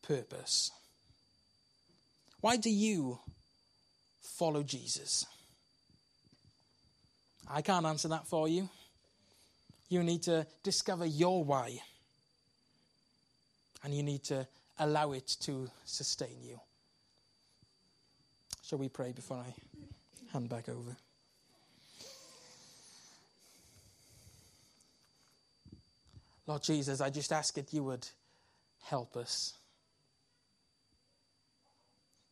purpose? 0.00 0.70
Why 2.40 2.56
do 2.56 2.70
you 2.70 3.18
follow 4.22 4.62
Jesus? 4.62 5.26
I 7.46 7.60
can't 7.60 7.84
answer 7.84 8.08
that 8.08 8.26
for 8.26 8.48
you. 8.48 8.70
You 9.88 10.02
need 10.02 10.22
to 10.24 10.46
discover 10.62 11.06
your 11.06 11.44
why. 11.44 11.80
And 13.82 13.94
you 13.94 14.02
need 14.02 14.24
to 14.24 14.46
allow 14.78 15.12
it 15.12 15.36
to 15.42 15.70
sustain 15.84 16.42
you. 16.42 16.58
Shall 18.62 18.78
we 18.78 18.88
pray 18.88 19.12
before 19.12 19.36
I 19.36 19.54
hand 20.32 20.48
back 20.48 20.68
over? 20.68 20.96
Lord 26.46 26.62
Jesus, 26.62 27.00
I 27.00 27.10
just 27.10 27.32
ask 27.32 27.54
that 27.54 27.72
you 27.72 27.82
would 27.84 28.06
help 28.82 29.16
us, 29.16 29.54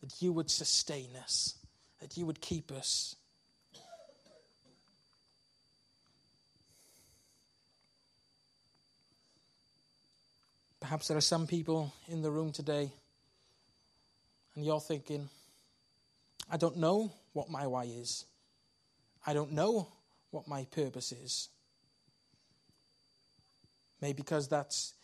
that 0.03 0.21
you 0.21 0.33
would 0.33 0.51
sustain 0.51 1.09
us, 1.23 1.55
that 2.01 2.17
you 2.17 2.27
would 2.27 2.41
keep 2.41 2.71
us. 2.71 3.17
Perhaps 10.83 11.07
there 11.07 11.17
are 11.17 11.21
some 11.21 11.47
people 11.47 11.95
in 12.09 12.23
the 12.23 12.31
room 12.31 12.51
today, 12.51 12.91
and 14.57 14.65
you're 14.67 14.81
thinking, 14.81 15.29
I 16.51 16.57
don't 16.57 16.77
know 16.77 17.13
what 17.35 17.49
my 17.49 17.69
why 17.69 17.85
is. 17.85 18.25
I 19.25 19.33
don't 19.33 19.53
know 19.53 19.87
what 20.33 20.49
my 20.49 20.67
purpose 20.73 21.13
is. 21.13 21.51
Maybe 24.01 24.15
because 24.15 24.49
that's 24.49 24.95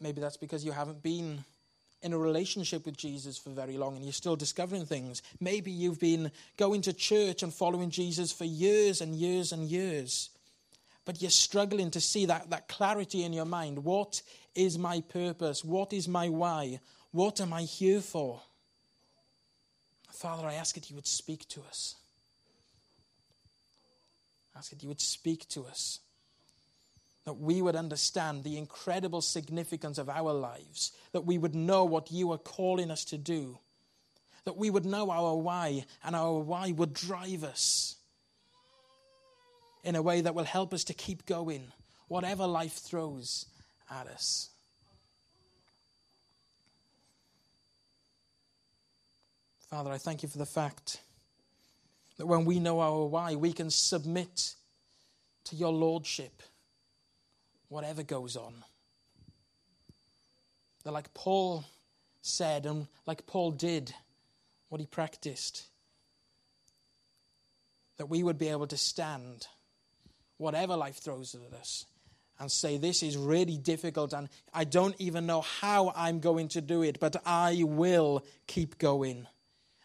maybe 0.00 0.20
that's 0.20 0.36
because 0.36 0.64
you 0.64 0.72
haven't 0.72 1.04
been 1.04 1.44
in 2.02 2.12
a 2.12 2.18
relationship 2.18 2.84
with 2.84 2.96
Jesus 2.96 3.38
for 3.38 3.50
very 3.50 3.76
long 3.76 3.94
and 3.94 4.04
you're 4.04 4.12
still 4.12 4.34
discovering 4.34 4.86
things. 4.86 5.22
Maybe 5.38 5.70
you've 5.70 6.00
been 6.00 6.32
going 6.56 6.82
to 6.82 6.92
church 6.92 7.44
and 7.44 7.54
following 7.54 7.90
Jesus 7.90 8.32
for 8.32 8.44
years 8.44 9.00
and 9.00 9.14
years 9.14 9.52
and 9.52 9.68
years. 9.68 10.30
But 11.04 11.22
you're 11.22 11.30
struggling 11.30 11.90
to 11.92 12.00
see 12.00 12.26
that, 12.26 12.50
that 12.50 12.68
clarity 12.68 13.22
in 13.22 13.32
your 13.32 13.46
mind. 13.46 13.84
What 13.84 14.20
is 14.58 14.78
my 14.78 15.00
purpose? 15.00 15.64
What 15.64 15.92
is 15.92 16.08
my 16.08 16.28
why? 16.28 16.80
What 17.12 17.40
am 17.40 17.52
I 17.52 17.62
here 17.62 18.00
for? 18.00 18.42
Father, 20.10 20.46
I 20.46 20.54
ask 20.54 20.74
that 20.74 20.90
you 20.90 20.96
would 20.96 21.06
speak 21.06 21.46
to 21.48 21.62
us. 21.62 21.94
I 24.54 24.58
ask 24.58 24.70
that 24.70 24.82
you 24.82 24.88
would 24.88 25.00
speak 25.00 25.48
to 25.50 25.64
us 25.66 26.00
that 27.24 27.34
we 27.34 27.60
would 27.60 27.76
understand 27.76 28.42
the 28.42 28.56
incredible 28.56 29.20
significance 29.20 29.98
of 29.98 30.08
our 30.08 30.32
lives, 30.32 30.92
that 31.12 31.26
we 31.26 31.36
would 31.36 31.54
know 31.54 31.84
what 31.84 32.10
you 32.10 32.32
are 32.32 32.38
calling 32.38 32.90
us 32.90 33.04
to 33.04 33.18
do, 33.18 33.58
that 34.46 34.56
we 34.56 34.70
would 34.70 34.86
know 34.86 35.10
our 35.10 35.36
why, 35.36 35.84
and 36.02 36.16
our 36.16 36.38
why 36.38 36.72
would 36.72 36.94
drive 36.94 37.44
us 37.44 37.96
in 39.84 39.94
a 39.94 40.00
way 40.00 40.22
that 40.22 40.34
will 40.34 40.44
help 40.44 40.72
us 40.72 40.84
to 40.84 40.94
keep 40.94 41.26
going, 41.26 41.70
whatever 42.08 42.46
life 42.46 42.78
throws 42.78 43.44
at 43.90 44.06
us. 44.06 44.50
Father, 49.70 49.90
I 49.90 49.98
thank 49.98 50.22
you 50.22 50.28
for 50.28 50.38
the 50.38 50.46
fact 50.46 51.00
that 52.16 52.26
when 52.26 52.44
we 52.44 52.58
know 52.58 52.80
our 52.80 53.04
why, 53.04 53.34
we 53.34 53.52
can 53.52 53.70
submit 53.70 54.54
to 55.44 55.56
your 55.56 55.72
lordship 55.72 56.42
whatever 57.68 58.02
goes 58.02 58.36
on. 58.36 58.54
That, 60.84 60.92
like 60.92 61.12
Paul 61.12 61.64
said, 62.22 62.64
and 62.64 62.86
like 63.06 63.26
Paul 63.26 63.50
did, 63.50 63.94
what 64.70 64.80
he 64.80 64.86
practiced, 64.86 65.66
that 67.98 68.06
we 68.06 68.22
would 68.22 68.38
be 68.38 68.48
able 68.48 68.66
to 68.68 68.76
stand 68.76 69.48
whatever 70.38 70.76
life 70.76 70.96
throws 70.96 71.34
at 71.34 71.58
us 71.58 71.84
and 72.38 72.50
say, 72.50 72.76
This 72.76 73.02
is 73.02 73.16
really 73.16 73.58
difficult, 73.58 74.12
and 74.12 74.28
I 74.54 74.64
don't 74.64 74.94
even 74.98 75.26
know 75.26 75.40
how 75.40 75.92
I'm 75.96 76.20
going 76.20 76.48
to 76.48 76.60
do 76.60 76.82
it, 76.82 77.00
but 77.00 77.16
I 77.26 77.62
will 77.64 78.24
keep 78.46 78.78
going. 78.78 79.26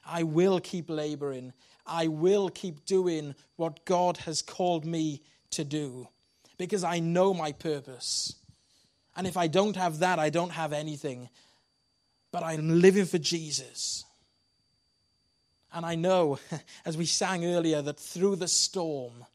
I 0.05 0.23
will 0.23 0.59
keep 0.59 0.89
laboring. 0.89 1.53
I 1.85 2.07
will 2.07 2.49
keep 2.49 2.85
doing 2.85 3.35
what 3.55 3.85
God 3.85 4.17
has 4.17 4.41
called 4.41 4.85
me 4.85 5.21
to 5.51 5.63
do 5.63 6.07
because 6.57 6.83
I 6.83 6.99
know 6.99 7.33
my 7.33 7.51
purpose. 7.51 8.35
And 9.15 9.27
if 9.27 9.37
I 9.37 9.47
don't 9.47 9.75
have 9.75 9.99
that, 9.99 10.19
I 10.19 10.29
don't 10.29 10.51
have 10.51 10.73
anything. 10.73 11.29
But 12.31 12.43
I'm 12.43 12.81
living 12.81 13.05
for 13.05 13.19
Jesus. 13.19 14.05
And 15.71 15.85
I 15.85 15.95
know, 15.95 16.39
as 16.85 16.97
we 16.97 17.05
sang 17.05 17.45
earlier, 17.45 17.81
that 17.81 17.99
through 17.99 18.37
the 18.37 18.47
storm, 18.47 19.25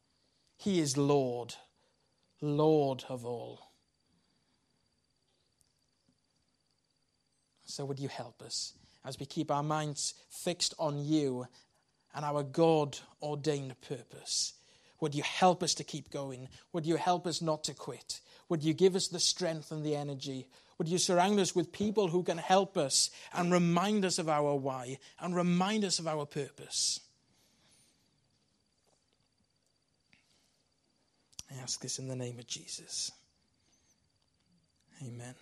He 0.57 0.79
is 0.79 0.97
Lord, 0.97 1.55
Lord 2.41 3.03
of 3.09 3.25
all. 3.25 3.69
So, 7.65 7.85
would 7.85 7.99
you 7.99 8.07
help 8.07 8.41
us 8.41 8.73
as 9.05 9.19
we 9.19 9.25
keep 9.25 9.51
our 9.51 9.63
minds 9.63 10.15
fixed 10.29 10.73
on 10.79 11.03
you 11.03 11.47
and 12.15 12.25
our 12.25 12.43
God 12.43 12.97
ordained 13.21 13.79
purpose? 13.81 14.53
Would 15.01 15.15
you 15.15 15.23
help 15.23 15.63
us 15.63 15.73
to 15.75 15.83
keep 15.83 16.09
going? 16.09 16.49
Would 16.73 16.85
you 16.85 16.97
help 16.97 17.25
us 17.25 17.41
not 17.41 17.63
to 17.65 17.73
quit? 17.73 18.21
Would 18.49 18.63
you 18.63 18.73
give 18.73 18.95
us 18.95 19.07
the 19.07 19.19
strength 19.19 19.71
and 19.71 19.85
the 19.85 19.95
energy? 19.95 20.47
Would 20.77 20.89
you 20.89 20.97
surround 20.97 21.39
us 21.39 21.55
with 21.55 21.71
people 21.71 22.07
who 22.07 22.23
can 22.23 22.37
help 22.37 22.77
us 22.77 23.09
and 23.33 23.51
remind 23.51 24.03
us 24.03 24.17
of 24.17 24.27
our 24.27 24.55
why 24.55 24.97
and 25.19 25.35
remind 25.35 25.85
us 25.85 25.99
of 25.99 26.07
our 26.07 26.25
purpose? 26.25 27.01
I 31.51 31.61
ask 31.61 31.81
this 31.81 31.99
in 31.99 32.07
the 32.07 32.15
name 32.15 32.39
of 32.39 32.47
Jesus. 32.47 33.11
Amen. 35.01 35.35